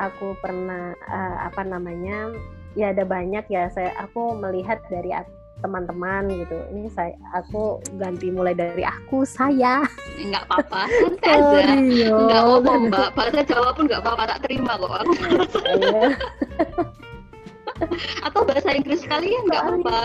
[0.00, 2.32] Aku pernah uh, apa namanya
[2.72, 5.12] ya ada banyak ya saya aku melihat dari
[5.60, 6.56] teman-teman gitu.
[6.72, 9.84] Ini saya aku ganti mulai dari aku saya.
[10.16, 10.80] Nggak apa-apa
[11.36, 11.76] aja.
[12.08, 13.08] nggak apa-apa mbak.
[13.12, 14.92] Bahasa Jawa pun nggak apa-apa tak terima kok.
[15.04, 15.12] Aku
[15.84, 16.08] iya.
[18.26, 20.00] atau bahasa Inggris kalian nggak apa-apa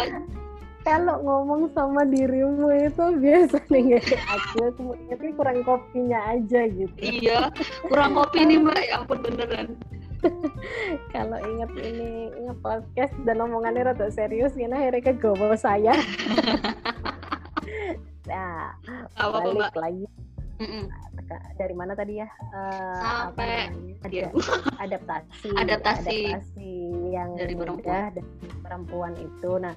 [0.84, 7.00] kalau ngomong sama dirimu itu biasa nih kayak aku kemudian kurang kopinya aja gitu.
[7.00, 7.50] Iya
[7.88, 8.84] kurang kopi nih mbak.
[8.84, 9.68] Ya ampun beneran.
[11.16, 15.96] Kalau inget ini inget podcast dan omongannya rada serius ini akhirnya ke gowo saya.
[18.24, 18.72] Nah
[19.20, 20.08] apa balik apa, lagi.
[20.64, 20.88] Mm-mm.
[21.60, 22.28] dari mana tadi ya?
[22.56, 23.68] Uh, sampai
[24.00, 24.32] ada,
[24.80, 26.18] adaptasi adaptasi.
[26.32, 26.74] adaptasi
[27.12, 28.16] yang dari perempuan.
[28.16, 28.24] dari
[28.64, 29.52] perempuan itu.
[29.60, 29.76] Nah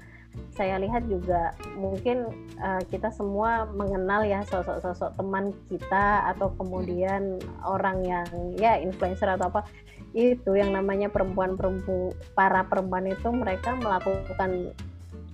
[0.57, 8.01] saya lihat juga mungkin uh, kita semua mengenal ya sosok-sosok teman kita atau kemudian orang
[8.05, 9.69] yang ya influencer atau apa
[10.17, 14.73] itu yang namanya perempuan-perempuan para perempuan itu mereka melakukan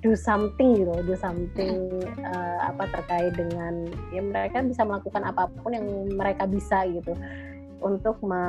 [0.03, 5.78] do something gitu, do something uh, apa terkait dengan ya mereka bisa melakukan apa pun
[5.78, 5.86] yang
[6.18, 7.14] mereka bisa gitu
[7.78, 8.42] untuk me,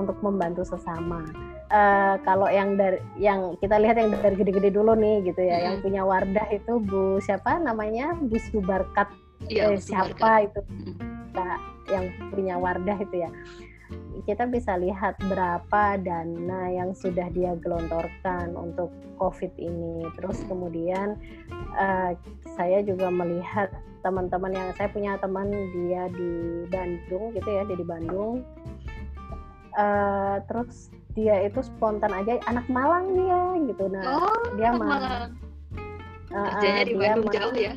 [0.00, 1.51] untuk membantu sesama.
[1.72, 5.64] Uh, kalau yang dari yang kita lihat yang dari gede-gede dulu nih gitu ya, hmm.
[5.64, 9.08] yang punya Wardah itu Bu siapa namanya Bu Subarkat
[9.48, 10.60] ya, eh, siapa itu
[11.32, 13.32] Kak yang punya Wardah itu ya
[14.22, 20.06] kita bisa lihat berapa dana yang sudah dia gelontorkan untuk COVID ini.
[20.18, 21.18] Terus kemudian
[21.74, 22.14] uh,
[22.54, 26.32] saya juga melihat teman-teman yang saya punya teman dia di
[26.70, 28.46] Bandung gitu ya, dia di Bandung.
[29.72, 33.84] Uh, terus dia itu spontan aja anak Malang dia gitu.
[33.92, 35.36] Nah, oh, dia Malang.
[36.32, 37.72] Uh, Kerjanya di Bandung jauh ya?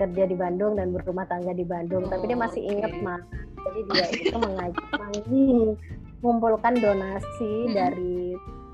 [0.00, 2.72] Kerja di Bandung dan berumah tangga di Bandung, oh, tapi dia masih okay.
[2.72, 4.86] ingat Malang jadi dia itu mengajak
[6.22, 7.74] mengumpulkan donasi hmm.
[7.74, 8.18] dari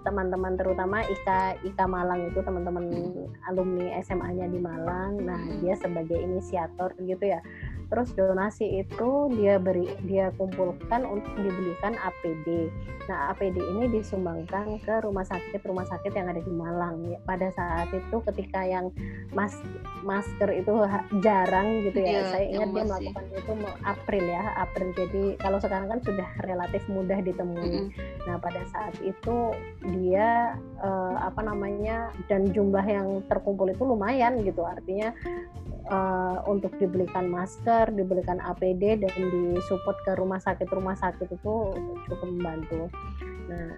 [0.05, 3.49] teman-teman terutama Ika Ika Malang itu teman-teman hmm.
[3.49, 5.21] alumni SMA-nya di Malang.
[5.21, 5.61] Nah, hmm.
[5.65, 7.41] dia sebagai inisiator gitu ya
[7.89, 12.69] terus donasi itu dia beri dia kumpulkan untuk dibelikan APD.
[13.09, 17.01] Nah APD ini disumbangkan ke rumah sakit rumah sakit yang ada di Malang.
[17.09, 18.93] Ya, pada saat itu ketika yang
[19.33, 19.57] mas
[20.05, 20.73] masker itu
[21.25, 23.53] jarang gitu ya, yeah, saya ingat dia melakukan itu
[23.89, 24.89] April ya April.
[24.93, 27.57] Jadi kalau sekarang kan sudah relatif mudah ditemui.
[27.57, 28.27] Mm -hmm.
[28.29, 29.57] Nah pada saat itu
[29.97, 35.17] dia uh, apa namanya dan jumlah yang terkumpul itu lumayan gitu artinya
[35.89, 41.55] uh, untuk dibelikan masker, dibelikan APD dan disupport ke rumah sakit rumah sakit itu
[42.09, 42.83] cukup membantu.
[43.49, 43.69] Nah,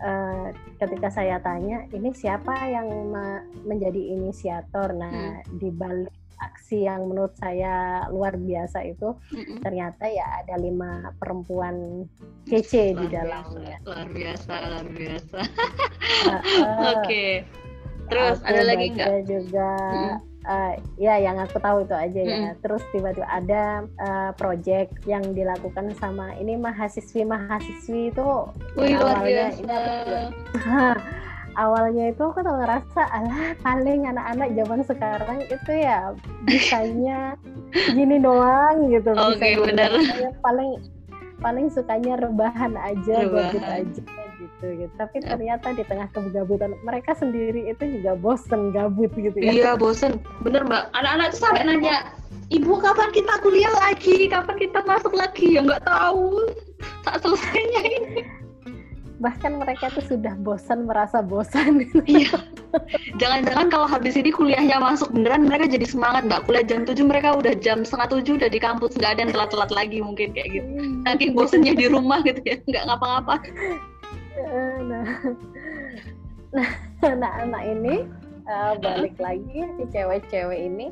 [0.00, 0.48] uh,
[0.80, 2.88] ketika saya tanya ini siapa yang
[3.64, 5.56] menjadi inisiator, nah hmm.
[5.56, 12.04] di balik aksi yang menurut saya luar biasa itu hmm ternyata ya ada lima perempuan
[12.44, 13.76] kece luar di dalamnya.
[13.88, 15.38] Luar biasa, luar biasa.
[15.40, 16.40] uh, uh,
[16.92, 17.00] Oke.
[17.00, 17.32] Okay.
[18.06, 19.08] Terus ada lagi nggak?
[19.26, 19.72] Juga.
[19.80, 22.36] hmm uh, ya yang aku tahu itu aja ya.
[22.54, 22.62] Mm.
[22.62, 28.28] Terus tiba-tiba ada uh, project yang dilakukan sama ini mahasiswi mahasiswi itu
[28.78, 29.76] Wih, awalnya ini
[31.62, 36.12] awalnya itu aku tuh ngerasa alah paling anak-anak zaman sekarang itu ya
[36.46, 37.34] bisanya
[37.96, 39.10] gini doang gitu.
[39.12, 39.90] Oke okay, benar.
[40.40, 40.80] Paling
[41.42, 43.84] paling sukanya rebahan aja, rebahan.
[43.84, 44.25] aja
[44.56, 44.92] gitu gitu.
[44.96, 45.36] Tapi ya.
[45.36, 49.52] ternyata di tengah kegabutan mereka sendiri itu juga bosen gabut gitu ya.
[49.52, 50.16] Iya bosen.
[50.40, 50.88] Bener mbak.
[50.96, 51.96] Anak-anak tuh sampai nanya
[52.48, 54.28] ibu kapan kita kuliah lagi?
[54.32, 55.60] Kapan kita masuk lagi?
[55.60, 56.48] Ya nggak tahu.
[57.04, 58.22] Tak selesainya ini.
[59.16, 62.36] Bahkan mereka tuh sudah bosan merasa bosan iya.
[63.16, 66.44] Jangan-jangan kalau habis ini kuliahnya masuk beneran mereka jadi semangat mbak.
[66.44, 68.92] Kuliah jam 7 mereka udah jam setengah tujuh udah di kampus.
[69.00, 70.68] Nggak ada yang telat-telat lagi mungkin kayak gitu.
[71.08, 72.60] Saking bosannya di rumah gitu ya.
[72.68, 73.34] Nggak ngapa-ngapa
[74.86, 75.08] nah
[76.56, 76.70] nah
[77.02, 77.94] anak-anak ini
[78.46, 80.88] uh, balik lagi si cewek-cewek ini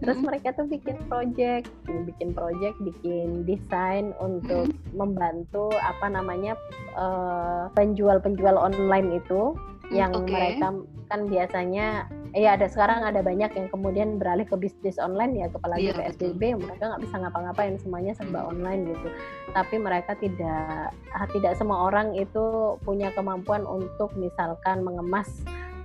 [0.00, 0.26] terus hmm.
[0.32, 1.68] mereka tuh bikin project
[2.08, 4.96] bikin project bikin desain untuk hmm.
[4.96, 6.56] membantu apa namanya
[6.96, 9.56] uh, penjual-penjual online itu
[9.90, 10.30] yang okay.
[10.30, 10.66] mereka
[11.10, 15.90] kan biasanya ya ada sekarang ada banyak yang kemudian beralih ke bisnis online ya apalagi
[15.90, 16.62] yeah, PSBB betul.
[16.62, 18.50] mereka nggak bisa ngapa-ngapain semuanya serba hmm.
[18.54, 19.08] online gitu
[19.50, 25.26] tapi mereka tidak ah, tidak semua orang itu punya kemampuan untuk misalkan mengemas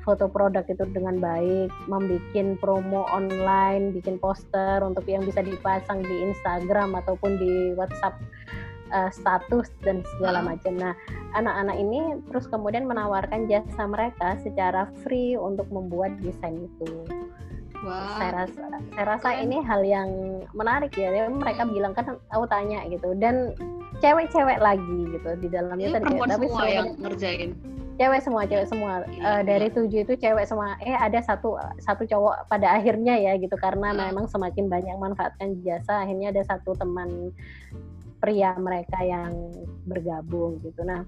[0.06, 6.30] foto produk itu dengan baik, membuat promo online, bikin poster untuk yang bisa dipasang di
[6.30, 8.14] Instagram ataupun di WhatsApp
[8.96, 10.80] uh, status dan segala macam.
[10.80, 10.96] Nah,
[11.36, 17.04] anak-anak ini terus kemudian menawarkan jasa mereka secara free untuk membuat desain itu.
[17.84, 18.18] Wow.
[18.18, 18.62] Saya rasa
[18.98, 20.10] saya rasa ini hal yang
[20.56, 21.28] menarik ya.
[21.30, 23.14] Mereka bilang kan aku tanya gitu.
[23.20, 23.54] Dan
[24.02, 27.52] cewek-cewek lagi gitu di dalamnya tadi tapi semua yang ngerjain?
[27.96, 28.94] Cewek semua cewek semua.
[29.22, 30.76] Uh, dari tujuh itu cewek semua.
[30.82, 33.54] Eh ada satu satu cowok pada akhirnya ya gitu.
[33.56, 37.32] Karena memang semakin banyak manfaatkan jasa akhirnya ada satu teman
[38.26, 39.54] pria mereka yang
[39.86, 40.82] bergabung gitu.
[40.82, 41.06] Nah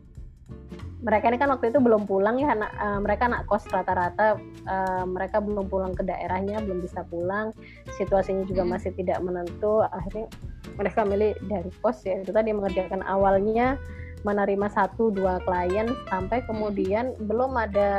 [1.02, 5.06] mereka ini kan waktu itu belum pulang ya anak uh, mereka anak kos rata-rata uh,
[5.06, 7.50] mereka belum pulang ke daerahnya belum bisa pulang.
[7.98, 8.72] Situasinya juga hmm.
[8.78, 9.82] masih tidak menentu.
[9.90, 10.30] Akhirnya
[10.78, 12.22] mereka milih dari kos ya.
[12.22, 13.82] Itu tadi mengerjakan awalnya
[14.26, 17.90] menerima satu dua klien sampai kemudian belum ada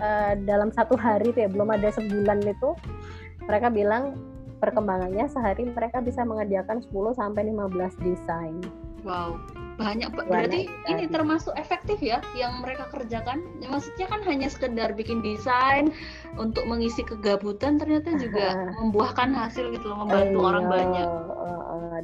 [0.00, 2.72] uh, dalam satu hari tuh ya belum ada sebulan itu
[3.48, 4.16] mereka bilang
[4.58, 8.58] perkembangannya sehari mereka bisa mengerjakan 10 sampai 15 desain.
[9.06, 13.46] Wow banyak berarti ini termasuk efektif ya yang mereka kerjakan?
[13.62, 15.94] Ya, maksudnya kan hanya sekedar bikin desain
[16.34, 21.08] untuk mengisi kegabutan ternyata juga membuahkan hasil gitu loh membantu oh, orang banyak.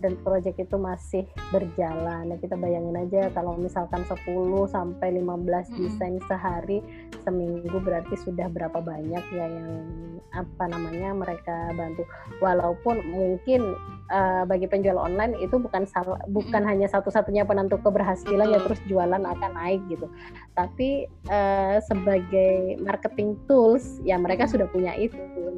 [0.03, 1.23] dan proyek itu masih
[1.55, 2.27] berjalan.
[2.27, 4.27] Nah, kita bayangin aja kalau misalkan 10
[4.67, 5.79] sampai 15 hmm.
[5.87, 6.83] desain sehari
[7.23, 9.87] seminggu berarti sudah berapa banyak ya yang
[10.35, 12.03] apa namanya mereka bantu.
[12.43, 13.79] Walaupun mungkin
[14.11, 16.71] uh, bagi penjual online itu bukan salah bukan hmm.
[16.71, 20.11] hanya satu-satunya penentu keberhasilan ya terus jualan akan naik gitu
[20.57, 25.51] tapi uh, sebagai marketing tools ya mereka sudah punya itu gitu.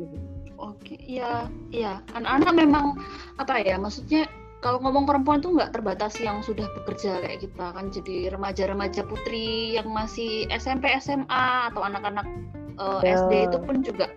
[0.57, 2.01] Oke, iya, iya.
[2.17, 2.87] Anak-anak memang
[3.37, 3.77] apa ya?
[3.77, 4.25] Maksudnya
[4.65, 9.77] kalau ngomong perempuan tuh nggak terbatas yang sudah bekerja kayak kita kan jadi remaja-remaja putri
[9.77, 12.25] yang masih SMP SMA atau anak-anak
[12.81, 14.09] uh, eh, SD itu pun juga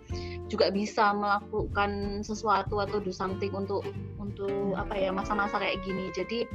[0.50, 3.86] juga bisa melakukan sesuatu atau do something untuk
[4.18, 6.50] untuk apa ya masa-masa kayak gini jadi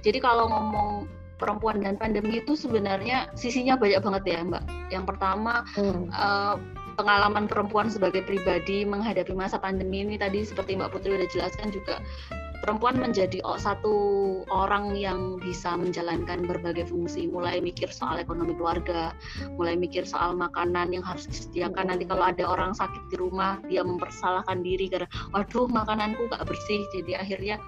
[0.00, 5.66] jadi kalau ngomong perempuan dan pandemi itu sebenarnya sisinya banyak banget ya mbak yang pertama
[5.76, 6.08] hmm.
[6.14, 6.56] uh,
[6.94, 11.98] pengalaman perempuan sebagai pribadi menghadapi masa pandemi ini tadi seperti mbak Putri udah jelaskan juga
[12.64, 13.94] perempuan menjadi satu
[14.48, 19.12] orang yang bisa menjalankan berbagai fungsi, mulai mikir soal ekonomi keluarga,
[19.60, 21.92] mulai mikir soal makanan yang harus disediakan.
[21.92, 25.04] Nanti kalau ada orang sakit di rumah, dia mempersalahkan diri karena,
[25.36, 26.80] waduh makananku gak bersih.
[26.96, 27.60] Jadi akhirnya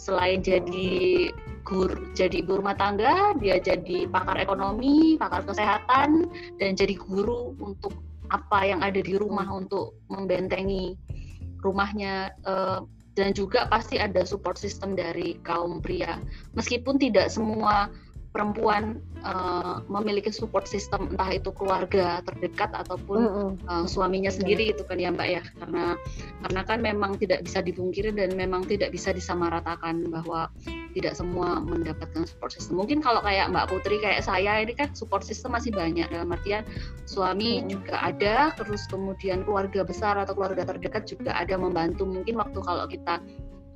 [0.00, 1.28] selain jadi
[1.68, 6.24] guru, jadi ibu rumah tangga, dia jadi pakar ekonomi, pakar kesehatan,
[6.56, 7.92] dan jadi guru untuk
[8.32, 10.96] apa yang ada di rumah untuk membentengi
[11.60, 12.32] rumahnya.
[12.48, 12.88] Uh,
[13.18, 16.22] dan juga pasti ada support system dari kaum pria.
[16.54, 17.90] Meskipun tidak semua
[18.28, 23.48] perempuan uh, memiliki support system entah itu keluarga terdekat ataupun mm -hmm.
[23.64, 25.84] uh, suaminya sendiri itu kan ya Mbak ya karena
[26.44, 30.52] karena kan memang tidak bisa dipungkiri dan memang tidak bisa disamaratakan bahwa
[30.92, 32.80] tidak semua mendapatkan support system.
[32.80, 36.64] Mungkin kalau kayak Mbak Putri kayak saya ini kan support system masih banyak dalam artian
[37.08, 37.68] suami mm.
[37.72, 42.84] juga ada terus kemudian keluarga besar atau keluarga terdekat juga ada membantu mungkin waktu kalau
[42.90, 43.20] kita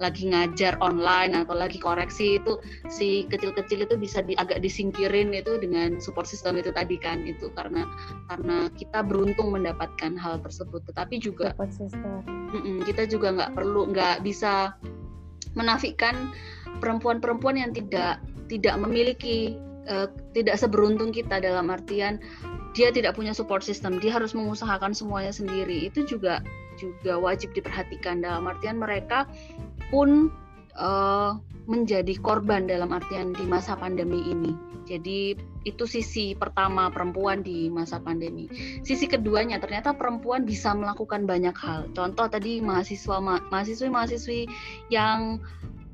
[0.02, 2.58] lagi ngajar online atau lagi koreksi itu
[2.90, 7.54] si kecil-kecil itu bisa di, agak disingkirin itu dengan support system itu tadi kan itu
[7.54, 7.86] karena
[8.26, 10.82] karena kita beruntung mendapatkan hal tersebut.
[10.90, 11.54] Tetapi juga
[12.82, 14.74] kita juga nggak perlu nggak bisa
[15.54, 16.34] menafikan
[16.82, 18.18] perempuan-perempuan yang tidak
[18.50, 19.54] tidak memiliki
[19.86, 22.18] uh, tidak seberuntung kita dalam artian
[22.72, 25.86] dia tidak punya support system dia harus mengusahakan semuanya sendiri.
[25.86, 26.40] Itu juga
[26.80, 29.28] juga wajib diperhatikan dalam artian mereka
[29.92, 30.32] pun
[30.80, 31.36] uh,
[31.68, 34.56] menjadi korban dalam artian di masa pandemi ini.
[34.82, 38.50] Jadi itu sisi pertama perempuan di masa pandemi.
[38.82, 41.86] Sisi keduanya ternyata perempuan bisa melakukan banyak hal.
[41.94, 44.40] Contoh tadi mahasiswa mahasiswi mahasiswi
[44.90, 45.38] yang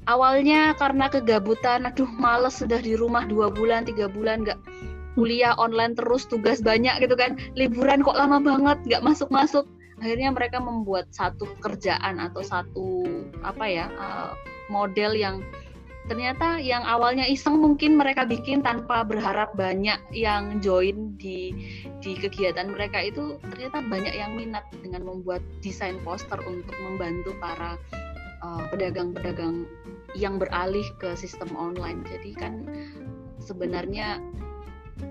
[0.09, 4.57] awalnya karena kegabutan, aduh males sudah di rumah dua bulan tiga bulan nggak
[5.19, 9.67] kuliah online terus tugas banyak gitu kan liburan kok lama banget nggak masuk masuk
[9.99, 13.07] akhirnya mereka membuat satu kerjaan atau satu
[13.43, 14.33] apa ya uh,
[14.71, 15.43] model yang
[16.09, 21.53] ternyata yang awalnya iseng mungkin mereka bikin tanpa berharap banyak yang join di
[22.01, 27.77] di kegiatan mereka itu ternyata banyak yang minat dengan membuat desain poster untuk membantu para
[28.41, 32.01] uh, pedagang-pedagang uh, yang beralih ke sistem online.
[32.09, 32.65] Jadi kan
[33.45, 34.25] sebenarnya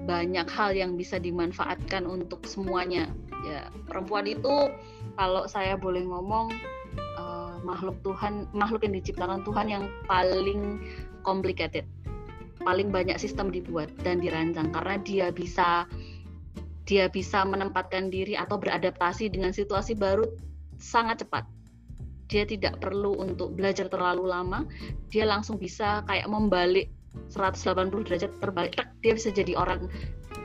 [0.07, 3.11] banyak hal yang bisa dimanfaatkan untuk semuanya.
[3.45, 4.71] Ya perempuan itu
[5.15, 6.51] kalau saya boleh ngomong
[7.15, 10.81] uh, makhluk Tuhan makhluk yang diciptakan Tuhan yang paling
[11.23, 11.87] complicated
[12.67, 14.75] paling banyak sistem dibuat dan dirancang.
[14.75, 15.87] Karena dia bisa
[16.87, 20.27] dia bisa menempatkan diri atau beradaptasi dengan situasi baru
[20.79, 21.43] sangat cepat.
[22.27, 24.67] Dia tidak perlu untuk belajar terlalu lama.
[25.07, 26.91] Dia langsung bisa kayak membalik
[27.31, 29.89] 180 derajat terbalik dia bisa jadi orang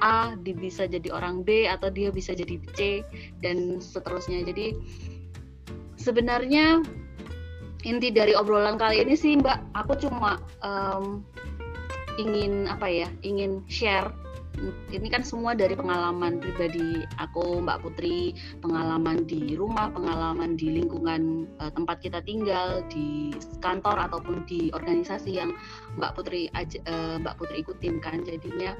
[0.02, 3.06] A dia bisa jadi orang B atau dia bisa jadi C
[3.38, 4.42] dan seterusnya.
[4.42, 4.74] Jadi
[5.94, 6.82] sebenarnya
[7.86, 11.22] inti dari obrolan kali ini sih Mbak, aku cuma um,
[12.18, 14.10] ingin apa ya, ingin share
[14.92, 21.48] ini kan semua dari pengalaman pribadi aku Mbak Putri pengalaman di rumah pengalaman di lingkungan
[21.58, 23.32] uh, tempat kita tinggal di
[23.64, 25.56] kantor ataupun di organisasi yang
[25.96, 28.20] Mbak Putri uh, Mbak Putri ikutin kan.
[28.22, 28.76] Jadinya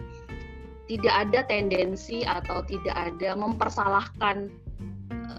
[0.87, 4.53] tidak ada tendensi atau tidak ada mempersalahkan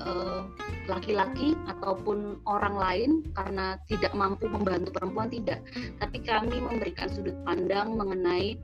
[0.04, 0.42] Eh,
[0.84, 5.64] laki-laki uh, ataupun orang lain karena tidak mampu membantu perempuan tidak.
[6.02, 8.60] Tapi kami memberikan sudut pandang mengenai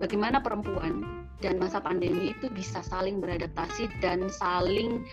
[0.00, 5.04] bagaimana perempuan dan masa pandemi itu bisa saling beradaptasi dan saling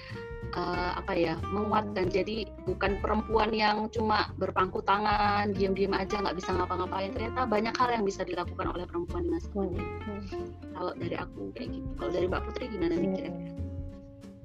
[0.55, 6.55] uh, apa ya menguatkan jadi bukan perempuan yang cuma berpangku tangan diam-diam aja nggak bisa
[6.55, 7.11] ngapa-ngapain.
[7.11, 10.47] Ternyata banyak hal yang bisa dilakukan oleh perempuan di masa pandemi hmm.
[10.75, 11.89] kalau dari aku kayak gitu.
[11.99, 13.53] Kalau dari mbak Putri gimana nih kira-kira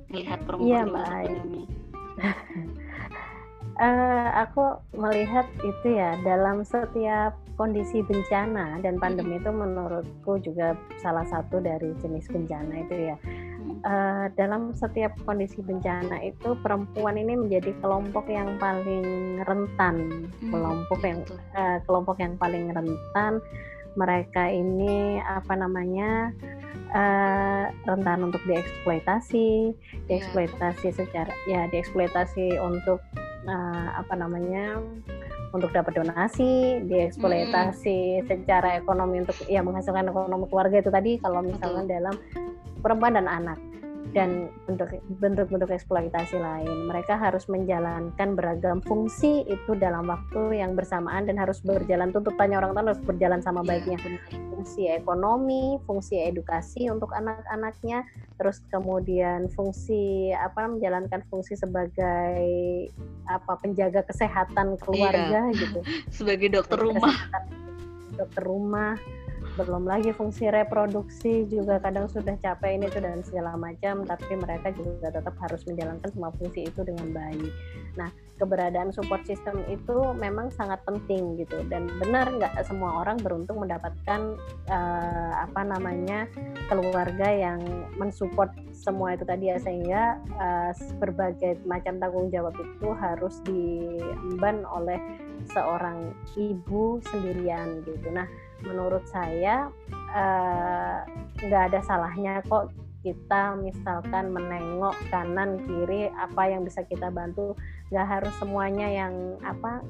[0.09, 1.63] melihat perempuan iya, Mbak pandemi?
[3.79, 4.65] uh, aku
[4.97, 11.91] melihat itu ya dalam setiap kondisi bencana dan pandemi itu menurutku juga salah satu dari
[11.99, 13.17] jenis bencana itu ya.
[13.85, 21.21] Uh, dalam setiap kondisi bencana itu perempuan ini menjadi kelompok yang paling rentan, kelompok yang
[21.59, 23.43] uh, kelompok yang paling rentan.
[23.99, 26.31] Mereka ini apa namanya
[26.95, 29.75] uh, rentan untuk dieksploitasi,
[30.07, 33.03] dieksploitasi secara ya dieksploitasi untuk
[33.51, 34.79] uh, apa namanya
[35.53, 38.27] untuk dapat donasi, dieksploitasi hmm.
[38.29, 42.15] secara ekonomi untuk ya menghasilkan ekonomi keluarga itu tadi kalau misalnya dalam
[42.85, 43.59] perempuan dan anak
[44.17, 44.49] dan
[45.21, 46.89] bentuk-bentuk eksploitasi lain.
[46.89, 52.73] Mereka harus menjalankan beragam fungsi itu dalam waktu yang bersamaan dan harus berjalan tuntutannya orang
[52.73, 53.99] tua harus berjalan sama iya, baiknya.
[54.55, 58.09] Fungsi ekonomi, fungsi edukasi untuk anak-anaknya,
[58.41, 62.41] terus kemudian fungsi apa menjalankan fungsi sebagai
[63.29, 65.59] apa penjaga kesehatan keluarga iya.
[65.59, 65.81] gitu.
[66.25, 67.13] Sebagai dokter rumah.
[68.17, 68.97] Dokter rumah
[69.65, 74.71] belum lagi fungsi reproduksi juga kadang sudah capek ini tuh dan segala macam tapi mereka
[74.71, 77.53] juga tetap harus menjalankan semua fungsi itu dengan baik.
[77.99, 81.59] Nah keberadaan support system itu memang sangat penting gitu.
[81.67, 84.39] Dan benar nggak semua orang beruntung mendapatkan
[84.71, 86.31] uh, apa namanya
[86.71, 87.61] keluarga yang
[87.99, 90.71] mensupport semua itu tadi ya sehingga uh,
[91.03, 95.03] berbagai macam tanggung jawab itu harus diemban oleh
[95.51, 98.09] seorang ibu sendirian gitu.
[98.15, 98.27] Nah
[98.67, 99.71] menurut saya
[100.15, 100.97] eh,
[101.47, 102.75] nggak uh, ada salahnya kok
[103.07, 107.55] kita misalkan menengok kanan kiri apa yang bisa kita bantu.
[107.95, 109.81] Nggak harus semuanya yang apa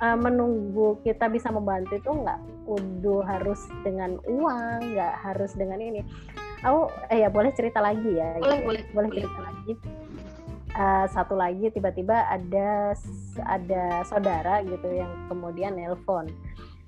[0.00, 2.40] uh, menunggu kita bisa membantu itu nggak.
[2.66, 6.00] Kudu harus dengan uang nggak harus dengan ini.
[6.64, 8.66] Aku eh ya boleh cerita lagi ya boleh gitu.
[8.66, 8.82] boleh.
[8.96, 9.72] Boleh cerita lagi.
[10.76, 12.92] Uh, satu lagi tiba-tiba ada
[13.48, 16.28] ada saudara gitu yang kemudian nelpon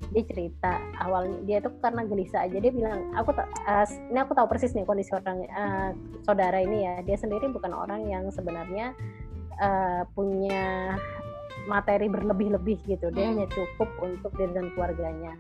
[0.09, 2.59] dia cerita awalnya dia tuh karena gelisah aja.
[2.59, 5.91] Dia bilang aku uh, ini aku tahu persis nih kondisi orang uh,
[6.25, 6.95] saudara ini ya.
[7.05, 8.95] Dia sendiri bukan orang yang sebenarnya
[9.61, 10.97] uh, punya
[11.69, 13.13] materi berlebih-lebih gitu.
[13.13, 13.33] Dia hmm.
[13.37, 15.35] hanya cukup untuk diri dan keluarganya.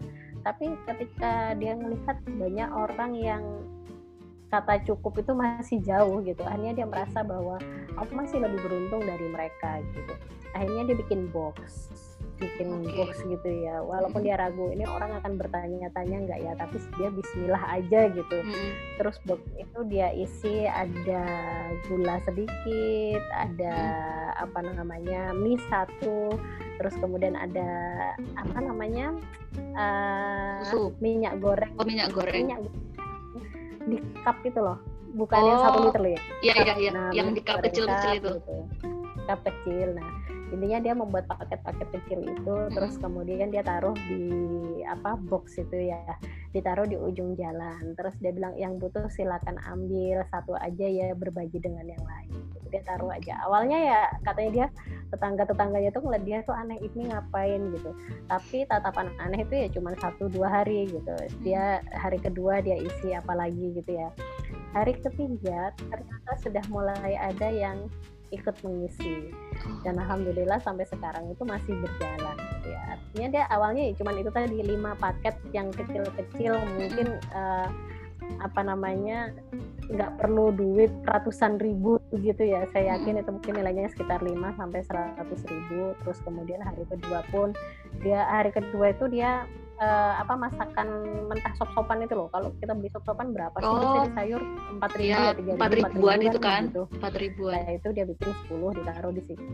[0.44, 3.44] Tapi ketika dia melihat banyak orang yang
[4.48, 7.60] kata cukup itu masih jauh gitu akhirnya dia merasa bahwa
[8.00, 10.14] aku masih lebih beruntung dari mereka gitu.
[10.56, 11.92] Akhirnya dia bikin box
[12.38, 12.94] bikin okay.
[12.94, 13.82] box gitu ya.
[13.82, 16.52] Walaupun dia ragu ini orang akan bertanya-tanya nggak ya?
[16.54, 18.36] Tapi dia Bismillah aja gitu.
[18.38, 18.70] Mm-hmm.
[18.98, 21.22] terus box itu dia isi ada
[21.86, 24.44] gula sedikit ada mm.
[24.48, 26.34] apa namanya mie satu.
[26.78, 27.70] Terus kemudian ada
[28.38, 29.10] apa namanya
[29.74, 30.62] uh,
[31.02, 31.74] minyak goreng.
[31.74, 32.46] Oh minyak goreng.
[32.46, 32.58] Minyak
[33.90, 34.78] di cup itu loh.
[35.18, 35.46] Bukan oh.
[35.46, 36.20] yang satu liter ya?
[36.38, 36.90] Iya iya iya.
[36.94, 38.30] Nah, yang di cup kecil-kecil itu.
[38.38, 38.56] gitu.
[39.28, 40.08] cup kecil nah
[40.48, 44.24] intinya dia membuat paket-paket kecil itu terus kemudian dia taruh di
[44.88, 46.00] apa box itu ya.
[46.48, 47.92] Ditaruh di ujung jalan.
[47.92, 52.32] Terus dia bilang yang butuh silakan ambil satu aja ya berbagi dengan yang lain.
[52.32, 52.56] Gitu.
[52.68, 53.40] dia taruh aja.
[53.48, 54.66] Awalnya ya katanya dia
[55.08, 57.60] tetangga tetangganya tuh ngeliat dia tuh aneh ini ngapain?
[57.76, 57.90] Gitu.
[58.28, 61.16] Tapi tatapan aneh itu ya cuma satu dua hari gitu.
[61.44, 64.08] Dia hari kedua dia isi apa lagi gitu ya.
[64.72, 67.88] Hari ketiga ternyata sudah mulai ada yang
[68.30, 69.32] ikut mengisi.
[69.82, 72.36] Dan alhamdulillah sampai sekarang itu masih berjalan.
[72.64, 77.68] Ya artinya dia awalnya ya cuma itu tadi lima paket yang kecil-kecil mungkin uh,
[78.44, 79.32] apa namanya
[79.88, 82.68] nggak perlu duit ratusan ribu begitu ya.
[82.70, 85.96] Saya yakin itu mungkin nilainya sekitar 5 sampai 100 ribu.
[86.04, 87.56] Terus kemudian hari kedua pun
[88.04, 89.48] dia hari kedua itu dia
[89.78, 90.88] uh, apa masakan
[91.30, 92.28] mentah sop-sopan itu loh.
[92.30, 93.66] Kalau kita beli sop-sopan berapa sih?
[93.66, 94.42] Oh, sayur
[94.78, 96.62] empat ribu ya tiga empat ribuan itu kan?
[96.70, 96.84] gitu.
[96.98, 97.22] empat gitu.
[97.24, 97.62] ribuan.
[97.62, 99.44] Nah, itu dia bikin 10 ditaruh di situ.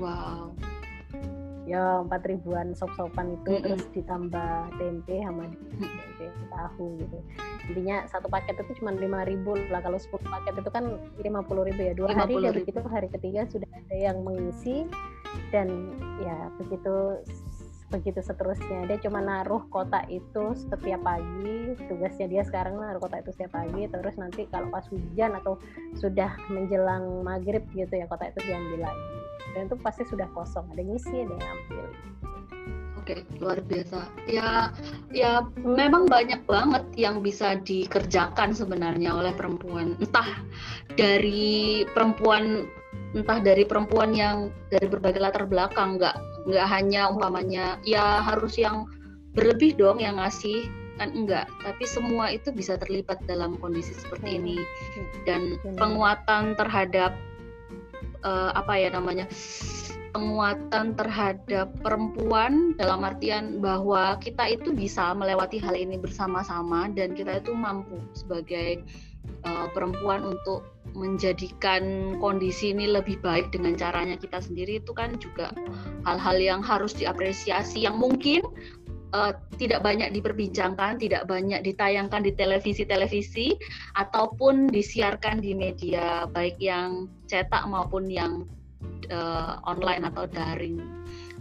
[0.00, 0.52] Wow.
[1.68, 3.64] Ya empat ribuan sop-sopan itu mm -hmm.
[3.64, 7.18] terus ditambah tempe sama tempe tahu gitu.
[7.70, 9.78] Intinya satu paket itu cuma lima ribu lah.
[9.78, 10.84] Kalau sepuluh paket itu kan
[11.22, 11.92] lima puluh ribu ya.
[11.94, 14.90] Dua hari dia begitu hari ketiga sudah ada yang mengisi.
[15.54, 17.22] Dan ya begitu
[17.90, 18.86] begitu seterusnya.
[18.86, 21.74] Dia cuma naruh kotak itu setiap pagi.
[21.90, 23.90] Tugasnya dia sekarang naruh kotak itu setiap pagi.
[23.90, 25.58] Terus nanti kalau pas hujan atau
[25.98, 29.14] sudah menjelang maghrib gitu ya kotak itu diambil lagi.
[29.52, 30.70] Dan itu pasti sudah kosong.
[30.70, 31.86] Ada ngisi ada yang ambil.
[33.00, 34.06] Oke, luar biasa.
[34.30, 34.70] Ya,
[35.10, 39.98] ya memang banyak banget yang bisa dikerjakan sebenarnya oleh perempuan.
[39.98, 40.38] Entah
[40.94, 42.70] dari perempuan,
[43.16, 48.88] entah dari perempuan yang dari berbagai latar belakang, nggak nggak hanya umpamanya ya harus yang
[49.36, 50.68] berlebih dong yang ngasih
[51.00, 51.48] kan enggak.
[51.64, 54.60] Tapi semua itu bisa terlibat dalam kondisi seperti ini.
[55.24, 57.16] Dan penguatan terhadap
[58.20, 59.24] uh, apa ya namanya
[60.10, 67.38] penguatan terhadap perempuan dalam artian bahwa kita itu bisa melewati hal ini bersama-sama dan kita
[67.40, 68.82] itu mampu sebagai
[69.44, 75.54] uh, perempuan untuk menjadikan kondisi ini lebih baik dengan caranya kita sendiri itu kan juga
[76.02, 78.42] hal-hal yang harus diapresiasi yang mungkin
[79.14, 83.54] uh, tidak banyak diperbincangkan, tidak banyak ditayangkan di televisi-televisi
[83.98, 88.46] ataupun disiarkan di media baik yang cetak maupun yang
[89.12, 90.80] uh, online atau daring.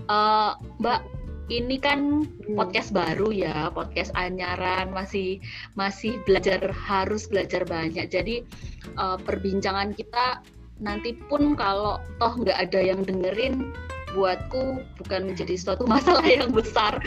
[0.10, 1.02] Uh, Mbak,
[1.50, 2.56] ini kan hmm.
[2.56, 5.42] podcast baru ya, podcast anyaran masih
[5.76, 8.08] masih belajar harus belajar banyak.
[8.08, 8.46] Jadi
[8.96, 10.46] uh, perbincangan kita
[10.80, 13.76] nanti pun kalau toh nggak ada yang dengerin
[14.16, 16.98] buatku bukan menjadi suatu masalah yang besar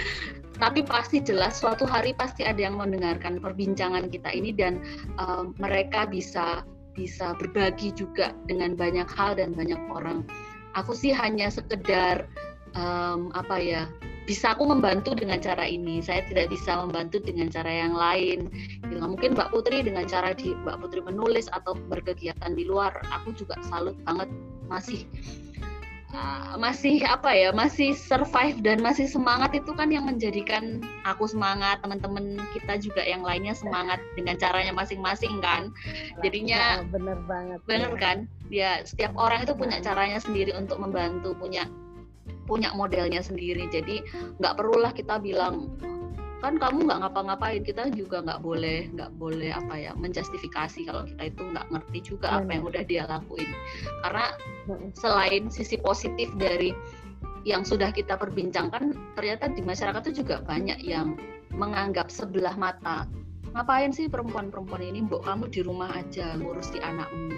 [0.62, 4.78] tapi pasti jelas suatu hari pasti ada yang mendengarkan perbincangan kita ini dan
[5.18, 6.62] uh, mereka bisa
[6.94, 10.22] bisa berbagi juga dengan banyak hal dan banyak orang.
[10.76, 12.28] Aku sih hanya sekedar
[12.76, 13.82] um, apa ya
[14.24, 15.98] bisa aku membantu dengan cara ini.
[16.02, 18.50] Saya tidak bisa membantu dengan cara yang lain.
[18.86, 19.02] Gitu.
[19.02, 23.58] Mungkin Mbak Putri dengan cara di Mbak Putri menulis atau berkegiatan di luar, aku juga
[23.66, 24.30] salut banget
[24.70, 25.04] masih
[26.14, 31.80] uh, masih apa ya masih survive dan masih semangat itu kan yang menjadikan aku semangat
[31.80, 35.72] teman-teman kita juga yang lainnya semangat dengan caranya masing-masing kan
[36.20, 38.16] jadinya ya, bener banget bener kan
[38.52, 41.66] ya setiap orang itu punya caranya sendiri untuk membantu punya
[42.46, 43.68] punya modelnya sendiri.
[43.70, 44.02] Jadi
[44.38, 45.74] nggak perlulah kita bilang
[46.42, 51.30] kan kamu nggak ngapa-ngapain kita juga nggak boleh nggak boleh apa ya menjustifikasi kalau kita
[51.30, 53.50] itu nggak ngerti juga apa yang udah dia lakuin.
[54.02, 54.26] Karena
[54.98, 56.74] selain sisi positif dari
[57.46, 61.14] yang sudah kita perbincangkan ternyata di masyarakat itu juga banyak yang
[61.54, 63.06] menganggap sebelah mata
[63.52, 65.04] ngapain sih perempuan-perempuan ini?
[65.04, 67.36] Mbok kamu di rumah aja ngurusi anakmu.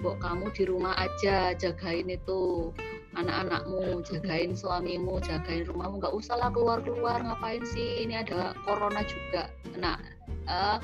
[0.00, 2.72] Mbok kamu di rumah aja jagain itu
[3.18, 8.06] anak-anakmu, jagain suamimu, jagain rumahmu, nggak usah lah keluar-keluar ngapain sih?
[8.06, 9.50] Ini ada corona juga.
[9.74, 9.98] Nah,
[10.46, 10.78] uh,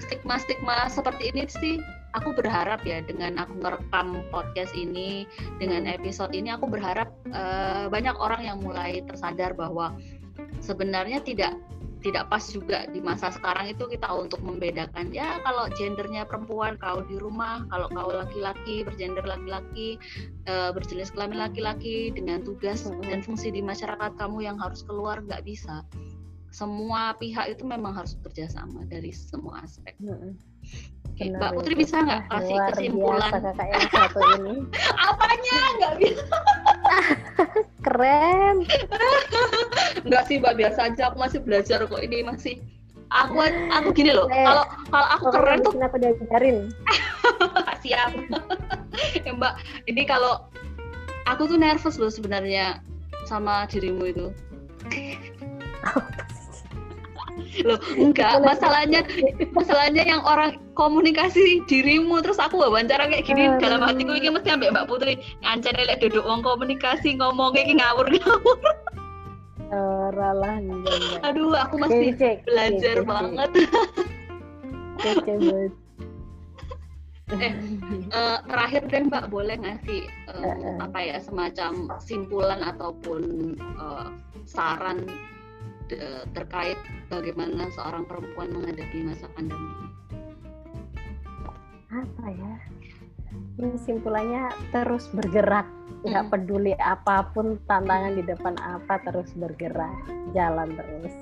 [0.00, 1.80] stigma-stigma seperti ini sih
[2.12, 5.24] aku berharap ya dengan aku merekam podcast ini,
[5.62, 9.94] dengan episode ini aku berharap uh, banyak orang yang mulai tersadar bahwa
[10.60, 11.56] sebenarnya tidak
[12.00, 17.04] tidak pas juga di masa sekarang itu kita untuk membedakan ya kalau gendernya perempuan kau
[17.04, 20.00] di rumah kalau kau laki-laki bergender laki-laki
[20.48, 25.44] e, berjenis kelamin laki-laki dengan tugas dan fungsi di masyarakat kamu yang harus keluar nggak
[25.44, 25.84] bisa
[26.50, 29.94] semua pihak itu memang harus bekerjasama dari semua aspek.
[31.14, 33.30] Oke, Mbak Putri bisa nggak kasih kesimpulan?
[33.30, 34.54] kakak yang satu ini.
[35.08, 36.38] Apanya nggak bisa?
[37.90, 38.62] Keren.
[40.06, 41.10] Enggak sih Mbak biasa aja.
[41.10, 42.62] Aku masih belajar kok ini masih.
[43.10, 43.42] Aku
[43.74, 44.30] aku gini loh.
[44.30, 44.64] Eh, kalau
[44.94, 45.74] kalau aku keren tuh.
[45.74, 46.70] Kenapa diajarin?
[47.82, 48.10] Siap.
[49.26, 49.54] ya, Mbak,
[49.90, 50.46] ini kalau
[51.26, 52.78] aku tuh nervous loh sebenarnya
[53.26, 54.26] sama dirimu itu.
[57.66, 58.40] Loh enggak.
[58.42, 59.02] Masalahnya
[59.56, 64.54] masalahnya yang orang komunikasi dirimu terus aku wawancara kayak gini uh, dalam hatiku ini mesti
[64.54, 65.18] ambek Mbak Putri.
[65.42, 68.58] Ngancen lek duduk wong komunikasi ngomong kayak ngawur ngawur.
[70.10, 70.58] Ralah
[71.22, 73.50] aduh aku masih cek, belajar cek, banget.
[77.30, 77.54] Eh
[78.10, 80.02] uh, terakhir deh mbak boleh ngasih
[80.34, 84.10] uh, uh, apa ya semacam simpulan ataupun uh,
[84.42, 85.06] saran
[86.36, 86.78] terkait
[87.10, 89.70] bagaimana seorang perempuan menghadapi masa pandemi.
[91.90, 92.54] Apa ya?
[93.60, 95.68] kesimpulannya terus bergerak.
[96.00, 96.32] Nggak hmm.
[96.32, 99.94] peduli apa pun tantangan di depan apa terus bergerak.
[100.32, 101.14] Jalan terus.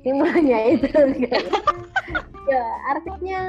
[0.00, 0.92] Kesimpulannya itu.
[2.48, 2.64] Ya
[2.96, 3.40] artinya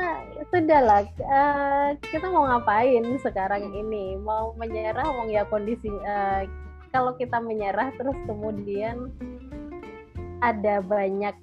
[0.52, 4.20] sudahlah uh, kita mau ngapain sekarang ini?
[4.20, 6.44] Mau menyerah mau ya kondisi uh,
[6.92, 9.14] kalau kita menyerah terus kemudian
[10.40, 11.36] ada banyak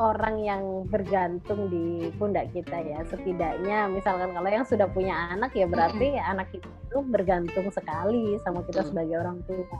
[0.00, 3.04] orang yang bergantung di pundak kita ya.
[3.04, 6.32] Setidaknya misalkan kalau yang sudah punya anak ya berarti mm-hmm.
[6.32, 9.78] anak itu bergantung sekali sama kita sebagai orang tua.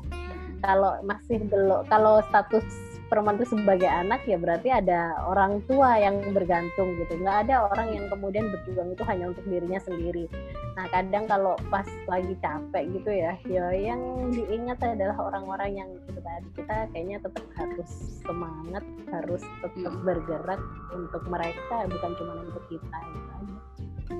[0.63, 2.65] Kalau masih belum kalau status
[3.13, 7.21] perempuan itu sebagai anak ya berarti ada orang tua yang bergantung gitu.
[7.21, 10.33] Nggak ada orang yang kemudian berjuang itu hanya untuk dirinya sendiri.
[10.81, 16.25] Nah kadang kalau pas lagi capek gitu ya ya yang diingat adalah orang-orang yang gitu
[16.25, 16.49] tadi.
[16.57, 17.91] Kita kayaknya tetap harus
[18.25, 20.05] semangat harus tetap hmm.
[20.09, 20.63] bergerak
[20.97, 23.62] untuk mereka bukan cuma untuk kita gitu aja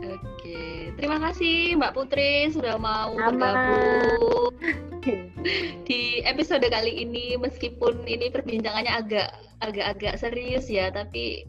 [0.03, 4.51] Oke, terima kasih Mbak Putri sudah mau bergabung
[5.89, 7.39] di episode kali ini.
[7.39, 9.29] Meskipun ini perbincangannya agak
[9.63, 11.47] agak-agak serius ya, tapi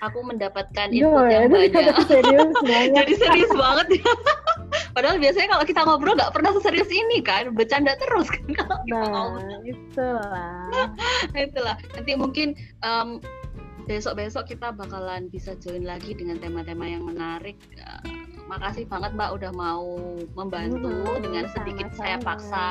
[0.00, 1.96] aku mendapatkan iya, input yang banyak.
[2.08, 2.48] Serius
[2.96, 4.12] Jadi serius banget ya.
[4.96, 9.60] Padahal biasanya kalau kita ngobrol nggak pernah seserius ini kan, bercanda terus kan kalau nah,
[9.62, 10.88] itulah.
[11.36, 11.76] itulah.
[11.94, 13.20] Nanti mungkin um,
[13.90, 17.58] besok-besok kita bakalan bisa join lagi dengan tema-tema yang menarik.
[17.74, 17.98] Uh,
[18.46, 19.98] makasih banget Mbak udah mau
[20.38, 21.98] membantu hmm, dengan sedikit sama -sama.
[21.98, 22.70] saya paksa.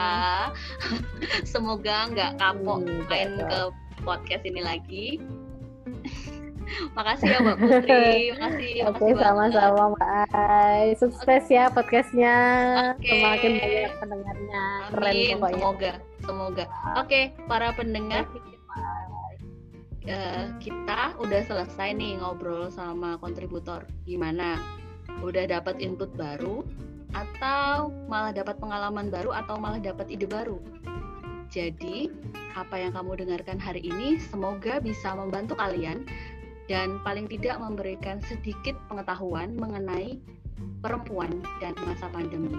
[1.52, 3.60] Semoga nggak kapok hmm, main ke
[4.08, 5.08] podcast ini lagi.
[6.96, 8.74] makasih ya Mbak Putri, makasih.
[8.96, 10.96] Oke, sama-sama Mbak Ai.
[10.96, 11.60] Sukses okay.
[11.60, 12.38] ya podcastnya.
[12.96, 13.20] Okay.
[13.20, 14.64] Semakin banyak pendengarnya.
[14.88, 15.60] Keren pokoknya.
[15.60, 15.92] Semoga,
[16.24, 16.64] semoga.
[16.96, 18.24] Oke, okay, para pendengar
[20.10, 23.86] uh, kita udah selesai nih ngobrol sama kontributor.
[24.04, 24.60] Gimana?
[25.22, 26.66] Udah dapat input baru
[27.14, 30.58] atau malah dapat pengalaman baru atau malah dapat ide baru?
[31.50, 32.14] Jadi
[32.54, 36.06] apa yang kamu dengarkan hari ini semoga bisa membantu kalian
[36.70, 40.22] dan paling tidak memberikan sedikit pengetahuan mengenai
[40.86, 42.54] perempuan dan masa pandemi.